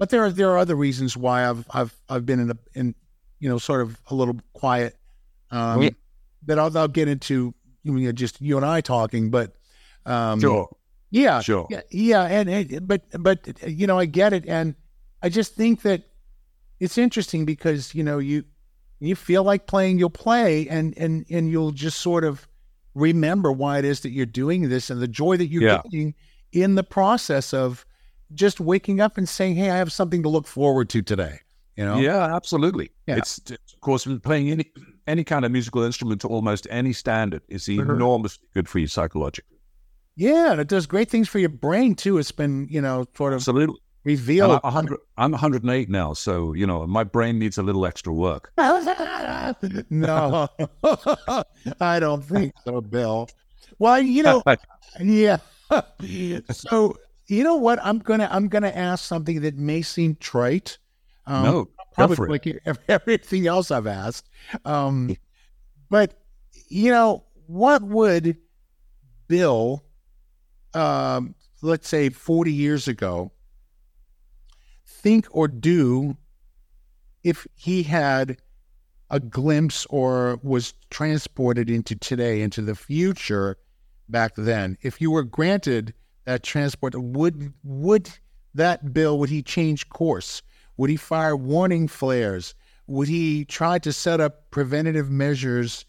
[0.04, 2.93] But there are there are other reasons why I've I've I've been in a in
[3.39, 4.97] you know sort of a little quiet.
[5.49, 5.89] Um, yeah.
[6.45, 9.56] That I'll, I'll get into you know, just you and I talking, but
[10.06, 10.68] um, sure.
[11.10, 11.68] Yeah, sure.
[11.70, 14.76] Yeah, yeah, and, and but but you know, I get it, and
[15.22, 16.04] I just think that
[16.82, 18.43] it's interesting because you know you
[18.99, 22.45] you feel like playing, you'll play, and and and you'll just sort of
[22.93, 25.82] remember why it is that you're doing this and the joy that you're yeah.
[25.86, 26.14] getting
[26.51, 27.86] in the process of
[28.34, 31.39] just waking up and saying, "Hey, I have something to look forward to today."
[31.76, 31.97] You know?
[31.97, 32.91] Yeah, absolutely.
[33.07, 33.17] Yeah.
[33.17, 34.71] It's, of course playing any
[35.07, 37.89] any kind of musical instrument to almost any standard is mm-hmm.
[37.89, 39.57] enormously good for you psychologically.
[40.15, 42.19] Yeah, and it does great things for your brain too.
[42.19, 43.80] It's been, you know, sort of Absolutely.
[44.03, 44.51] revealed.
[44.63, 48.51] I'm, 100, I'm 108 now, so you know my brain needs a little extra work.
[48.57, 50.47] no,
[51.82, 53.28] I don't think so, Bill.
[53.80, 54.43] Well, you know,
[54.99, 55.38] yeah.
[56.51, 56.95] so
[57.28, 57.80] you know what?
[57.84, 60.78] I'm gonna I'm gonna ask something that may seem trite.
[61.26, 62.47] Um, no, probably like
[62.88, 64.30] everything else I've asked.
[64.65, 65.15] Um,
[65.89, 66.15] but
[66.67, 68.38] you know, what would
[69.28, 69.84] Bill
[70.74, 73.32] um, let's say 40 years ago,
[74.86, 76.17] think or do
[77.24, 78.38] if he had
[79.09, 83.57] a glimpse or was transported into today, into the future
[84.09, 84.78] back then?
[84.82, 85.93] If you were granted
[86.26, 88.09] that transport, would would
[88.53, 90.41] that bill would he change course?
[90.78, 92.55] Would he fire warning flares?
[92.88, 95.86] Would he try to set up preventative measures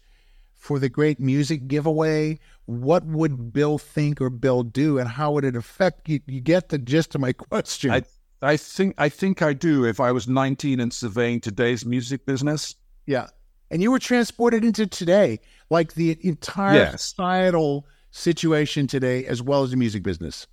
[0.53, 2.39] for the great music giveaway?
[2.65, 6.19] what would Bill think or Bill do, and how would it affect you?
[6.25, 7.91] You get the gist of my question.
[7.91, 8.03] I,
[8.41, 9.85] I think I think I do.
[9.85, 12.75] If I was 19 and surveying today's music business,
[13.05, 13.27] yeah,
[13.69, 17.03] and you were transported into today, like the entire yes.
[17.03, 17.85] societal
[18.15, 20.47] situation today, as well as the music business.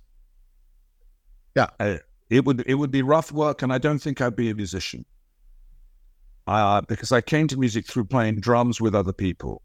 [1.55, 1.97] Yeah, uh,
[2.29, 5.05] it would it would be rough work, and I don't think I'd be a musician.
[6.45, 9.61] Uh, because I came to music through playing drums with other people.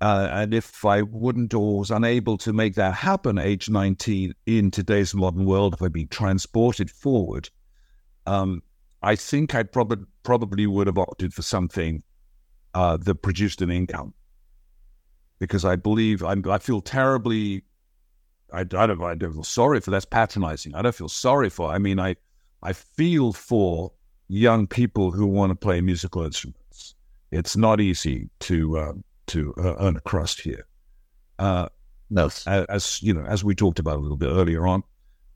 [0.00, 4.70] Uh, and if I wouldn't or was unable to make that happen age 19 in
[4.72, 7.48] today's modern world, if I'd been transported forward,
[8.26, 8.62] um,
[9.02, 12.02] I think I probably probably would have opted for something
[12.74, 14.12] uh, that produced an income.
[15.38, 17.62] Because I believe I'm, i feel terribly,
[18.52, 20.74] I, I, don't, I don't feel sorry for that's patronizing.
[20.74, 22.16] I don't feel sorry for, I mean, I,
[22.62, 23.92] I feel for
[24.28, 26.94] young people who want to play musical instruments.
[27.30, 30.66] It's not easy to, um, to uh, earn a crust here.
[31.38, 31.68] Uh,
[32.08, 34.82] no, as you know, as we talked about a little bit earlier on.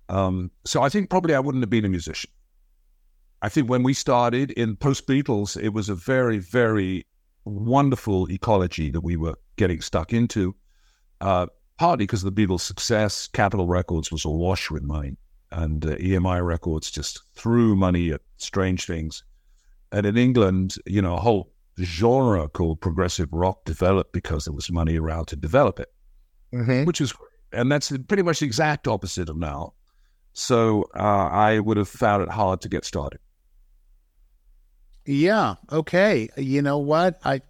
[0.09, 2.31] Um, so I think probably I wouldn't have been a musician.
[3.43, 7.07] I think when we started in post Beatles, it was a very, very
[7.45, 10.57] wonderful ecology that we were getting stuck into.
[11.21, 11.47] Uh,
[11.79, 15.19] partly because of the Beatles' success, Capitol Records was awash with money,
[15.53, 19.23] and uh, EMI Records just threw money at strange things.
[19.93, 24.71] And in England, you know, a whole genre called progressive rock developed because there was
[24.71, 25.93] money around to develop it,
[26.55, 26.85] mm-hmm.
[26.87, 27.13] which is,
[27.53, 29.75] and that's pretty much the exact opposite of now.
[30.33, 33.21] So uh, I would have found it hard to get started.
[35.05, 35.57] Yeah.
[35.71, 36.29] Okay.
[36.37, 37.19] You know what?
[37.25, 37.43] I,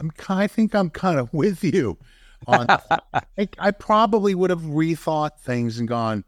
[0.00, 1.98] I'm, I think I'm kind of with you
[2.46, 2.66] on.
[3.38, 6.24] I, I probably would have rethought things and gone,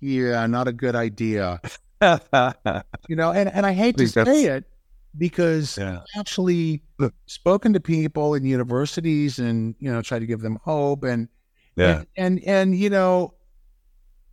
[0.00, 1.60] yeah, not a good idea.
[2.02, 4.64] you know, and, and I hate I to say it
[5.16, 6.00] because yeah.
[6.00, 6.82] I've actually
[7.26, 11.28] spoken to people in universities and, you know, try to give them hope and,
[11.76, 11.98] yeah.
[11.98, 13.34] and, and, and, you know,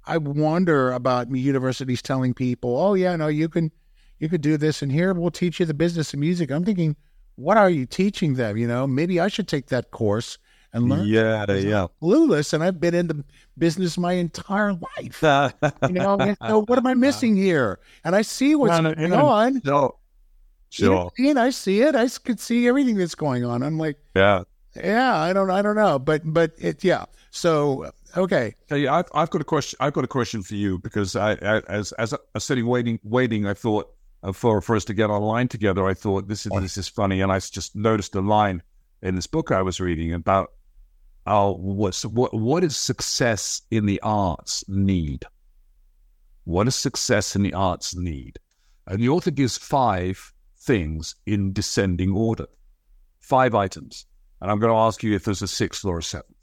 [0.05, 3.71] I wonder about universities telling people, oh, yeah, no, you can,
[4.17, 6.51] you could do this and here we'll teach you the business of music.
[6.51, 6.95] I'm thinking,
[7.35, 8.57] what are you teaching them?
[8.57, 10.37] You know, maybe I should take that course
[10.73, 11.07] and learn.
[11.07, 11.87] Yeah, yeah.
[12.01, 13.23] Clueless, and I've been in the
[13.57, 15.21] business my entire life.
[15.87, 17.79] you know, so what am I missing here?
[18.03, 19.61] And I see what's no, no, going no, on.
[19.63, 19.97] No,
[20.69, 21.11] sure.
[21.17, 21.95] And I see it.
[21.95, 23.63] I could see everything that's going on.
[23.63, 24.43] I'm like, yeah,
[24.75, 25.17] yeah.
[25.17, 27.05] I don't, I don't know, but, but it, yeah.
[27.31, 28.55] So okay.
[28.67, 29.77] Hey, I've, I've got a question.
[29.79, 32.99] I've got a question for you because I, I as as I was sitting waiting,
[33.03, 33.93] waiting, I thought
[34.33, 37.31] for for us to get online together, I thought this is this is funny, and
[37.31, 38.61] I just noticed a line
[39.01, 40.51] in this book I was reading about
[41.25, 45.25] uh, what's, what what does success in the arts need?
[46.43, 48.39] What does success in the arts need?
[48.87, 52.47] And the author gives five things in descending order,
[53.19, 54.05] five items.
[54.41, 56.35] And I'm going to ask you if there's a sixth or a seventh.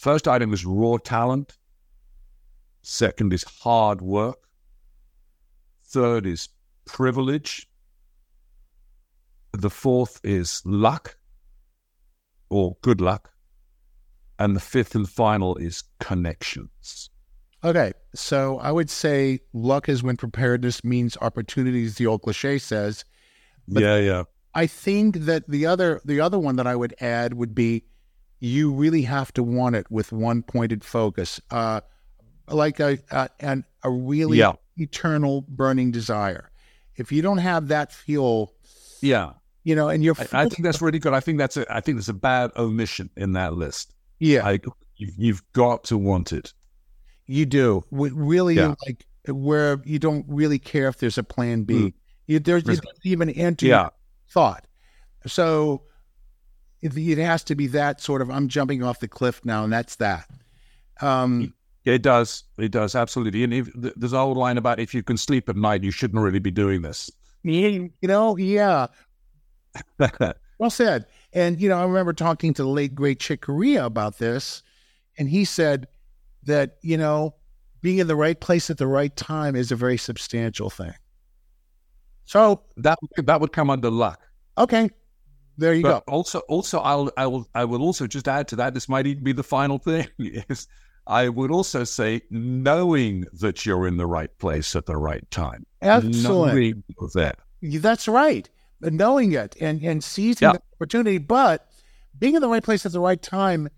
[0.00, 1.58] First item is raw talent.
[2.82, 4.38] Second is hard work.
[5.84, 6.48] Third is
[6.86, 7.68] privilege.
[9.52, 11.16] The fourth is luck
[12.48, 13.32] or good luck.
[14.38, 17.10] And the fifth and final is connections.
[17.64, 17.92] Okay.
[18.14, 23.04] So I would say luck is when preparedness means opportunities, the old cliche says.
[23.66, 24.22] But yeah, yeah.
[24.54, 27.84] I think that the other the other one that I would add would be
[28.40, 31.40] you really have to want it with one pointed focus.
[31.50, 31.80] Uh,
[32.48, 34.52] like a, a and a really yeah.
[34.76, 36.50] eternal burning desire.
[36.96, 38.54] If you don't have that fuel,
[39.00, 39.32] yeah,
[39.64, 41.12] you know, and you're, I, I think that's really good.
[41.12, 43.94] I think that's a, I think there's a bad omission in that list.
[44.18, 44.64] Yeah, like
[44.96, 46.52] you've, you've got to want it.
[47.26, 47.84] You do.
[47.90, 48.74] Really, yeah.
[48.86, 51.74] like where you don't really care if there's a plan B.
[51.74, 51.92] Mm.
[52.26, 53.88] You, there's you even enter yeah.
[54.30, 54.66] thought.
[55.26, 55.82] So
[56.82, 58.30] it, it, has to be that sort of.
[58.30, 60.26] I'm jumping off the cliff now, and that's that.
[61.00, 61.54] Um,
[61.86, 62.44] it does.
[62.58, 63.44] It does absolutely.
[63.44, 66.20] And if, there's an old line about if you can sleep at night, you shouldn't
[66.20, 67.10] really be doing this.
[67.42, 68.88] You know, yeah.
[70.58, 71.06] well said.
[71.32, 74.62] And you know, I remember talking to the late great Chick Corea about this,
[75.16, 75.86] and he said
[76.44, 77.34] that you know,
[77.82, 80.94] being in the right place at the right time is a very substantial thing.
[82.24, 84.20] So that that would come under luck.
[84.58, 84.90] Okay,
[85.56, 86.12] there you but go.
[86.12, 88.74] Also, also, I'll I will I will also just add to that.
[88.74, 90.08] This might even be the final thing.
[90.18, 90.66] Is
[91.06, 95.64] I would also say knowing that you're in the right place at the right time.
[95.80, 96.84] Excellent.
[97.14, 97.38] That.
[97.62, 98.48] That's right.
[98.80, 100.52] Knowing it and, and seizing yeah.
[100.52, 101.68] the opportunity, but
[102.18, 103.68] being in the right place at the right time,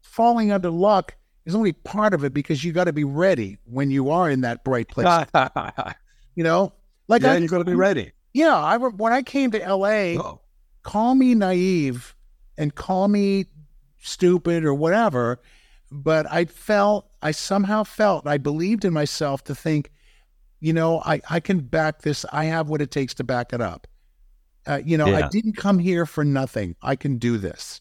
[0.00, 3.90] falling under luck is only part of it because you got to be ready when
[3.90, 5.26] you are in that bright place.
[6.34, 6.72] you know,
[7.08, 8.12] like yeah, I, you got to be ready.
[8.32, 10.40] Yeah, I when I came to L.A., oh.
[10.82, 12.14] call me naive
[12.56, 13.46] and call me
[13.98, 15.40] stupid or whatever
[15.90, 19.90] but I felt, I somehow felt, I believed in myself to think,
[20.60, 22.24] you know, I, I can back this.
[22.32, 23.86] I have what it takes to back it up.
[24.66, 25.24] Uh, you know, yeah.
[25.24, 26.76] I didn't come here for nothing.
[26.82, 27.80] I can do this.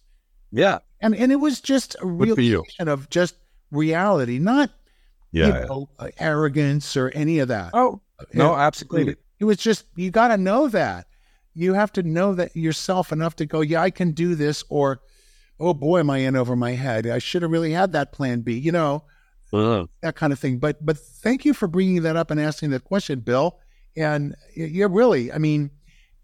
[0.51, 0.79] Yeah.
[1.01, 3.35] And and it was just a realization of just
[3.71, 4.71] reality, not
[5.31, 6.09] yeah, you know, yeah.
[6.19, 7.71] arrogance or any of that.
[7.73, 8.01] Oh,
[8.33, 9.15] no, it, absolutely.
[9.39, 11.07] It was just, you got to know that.
[11.53, 15.01] You have to know that yourself enough to go, yeah, I can do this, or
[15.59, 17.07] oh boy, am I in over my head?
[17.07, 19.03] I should have really had that plan B, you know,
[19.51, 19.87] uh-huh.
[20.01, 20.59] that kind of thing.
[20.59, 23.59] But but thank you for bringing that up and asking that question, Bill.
[23.97, 25.71] And you're really, I mean,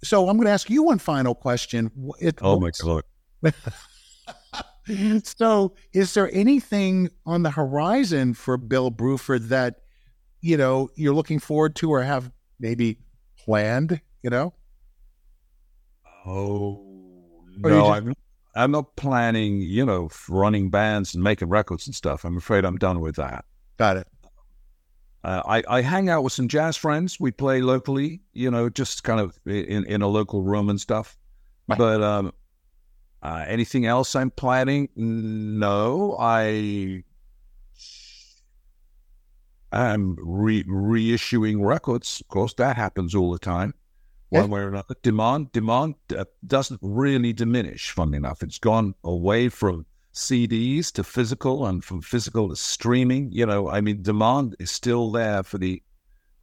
[0.03, 1.91] so I'm going to ask you one final question.
[2.19, 3.03] It, oh my god.
[5.23, 9.81] so, is there anything on the horizon for Bill Bruford that
[10.41, 12.99] you know you're looking forward to or have maybe
[13.37, 13.99] planned?
[14.21, 14.53] You know.
[16.25, 16.81] Oh
[17.57, 17.91] no, just...
[17.91, 18.13] I'm
[18.55, 19.61] I'm not planning.
[19.61, 22.23] You know, running bands and making records and stuff.
[22.23, 23.45] I'm afraid I'm done with that.
[23.77, 24.07] Got it.
[25.23, 27.19] Uh, I, I hang out with some jazz friends.
[27.19, 31.17] We play locally, you know, just kind of in, in a local room and stuff.
[31.67, 31.79] Right.
[31.79, 32.31] But um,
[33.23, 34.87] uh, anything else I'm planning?
[34.95, 37.03] No, I
[39.71, 42.21] am re- reissuing records.
[42.21, 43.73] Of course, that happens all the time,
[44.31, 44.41] yeah.
[44.41, 44.95] one way or another.
[45.01, 47.91] Demand demand uh, doesn't really diminish.
[47.91, 53.31] Funnily enough, it's gone away from CDs to physical and from physical to streaming.
[53.31, 55.81] You know, I mean, demand is still there for the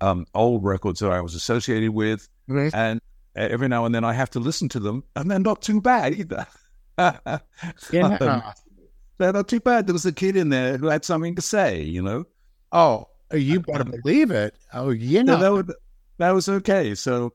[0.01, 2.75] um, old records that I was associated with, right.
[2.75, 3.01] and
[3.37, 6.15] every now and then I have to listen to them, and they're not too bad
[6.15, 6.47] either.
[6.99, 8.19] yeah.
[8.21, 8.43] Um,
[9.19, 9.87] they're not too bad.
[9.87, 12.25] There was a kid in there who had something to say, you know.
[12.73, 14.57] Oh, you better believe it.
[14.73, 15.25] Oh, yeah.
[15.25, 15.73] So that, would,
[16.19, 16.95] that was okay.
[16.95, 17.33] So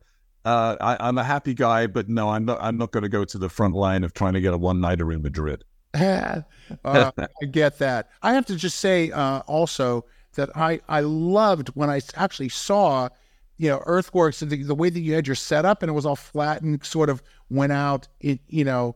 [0.48, 2.60] uh, I, am a happy guy, but no, I'm not.
[2.62, 4.80] I'm not going to go to the front line of trying to get a one
[4.80, 5.64] nighter in Madrid.
[5.94, 6.42] uh,
[6.86, 8.10] I get that.
[8.22, 13.10] I have to just say uh, also that I I loved when I actually saw
[13.58, 16.06] you know earthworks and the, the way that you had your setup and it was
[16.06, 18.08] all flat and sort of went out.
[18.20, 18.96] It you know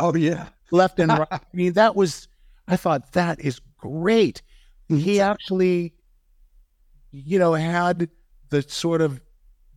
[0.00, 1.28] Oh yeah, left and right.
[1.30, 2.26] I mean, that was.
[2.66, 4.42] I thought that is great.
[4.88, 5.92] He actually,
[7.10, 8.08] you know, had
[8.48, 9.20] the sort of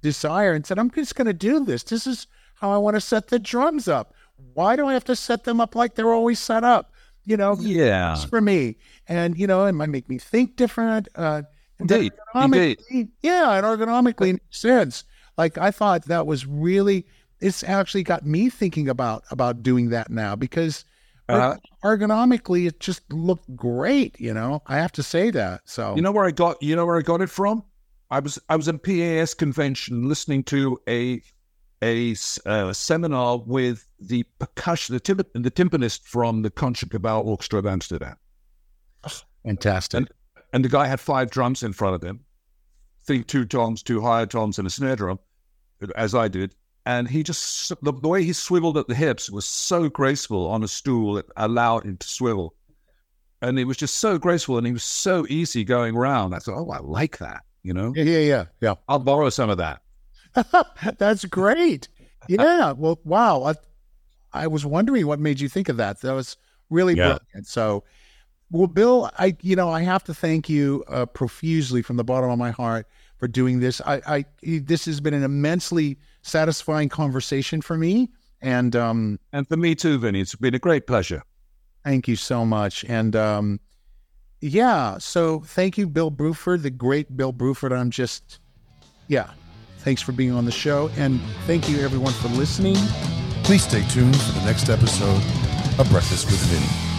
[0.03, 1.81] desire and said, "I'm just going to do this.
[1.81, 4.13] This is how I want to set the drums up.
[4.53, 6.93] Why do I have to set them up like they're always set up?
[7.25, 8.75] You know, yeah, for me.
[9.07, 11.07] And you know, it might make me think different.
[11.15, 11.43] Uh,
[11.79, 15.05] indeed, indeed, yeah, and ergonomically sense.
[15.37, 17.07] Like I thought that was really
[17.39, 20.85] it's actually got me thinking about about doing that now because
[21.29, 24.19] uh, ergonomically it just looked great.
[24.19, 25.61] You know, I have to say that.
[25.65, 27.63] So you know where I got you know where I got it from.
[28.11, 31.21] I was I was at PAS convention listening to a
[31.81, 37.65] a uh, seminar with the percussion the, tim- the timpanist from the Concertgebouw Orchestra of
[37.65, 38.15] Amsterdam.
[39.45, 39.97] Fantastic.
[39.97, 40.09] And,
[40.53, 42.21] and the guy had five drums in front of him,
[43.05, 45.19] think two toms, two higher toms, and a snare drum,
[45.95, 49.45] as I did and he just the, the, way he swiveled at the hips was
[49.45, 52.55] so graceful on a stool it allowed him to swivel
[53.41, 56.57] and it was just so graceful and he was so easy going around i thought
[56.57, 59.81] oh i like that you know yeah yeah yeah yeah i'll borrow some of that
[60.97, 61.87] that's great
[62.27, 63.55] yeah well wow I,
[64.43, 66.37] I was wondering what made you think of that that was
[66.69, 67.17] really yeah.
[67.17, 67.83] brilliant so
[68.51, 72.29] well bill i you know i have to thank you uh, profusely from the bottom
[72.29, 72.87] of my heart
[73.17, 74.25] for doing this i i
[74.59, 78.09] this has been an immensely satisfying conversation for me.
[78.41, 80.19] And um, and for me too, Vinny.
[80.19, 81.23] It's been a great pleasure.
[81.83, 82.83] Thank you so much.
[82.85, 83.59] And um,
[84.43, 87.71] yeah, so thank you, Bill Bruford, the great Bill Bruford.
[87.71, 88.39] I'm just,
[89.07, 89.31] yeah,
[89.79, 90.91] thanks for being on the show.
[90.97, 92.75] And thank you, everyone, for listening.
[93.43, 95.23] Please stay tuned for the next episode
[95.79, 96.92] of Breakfast with Vinny.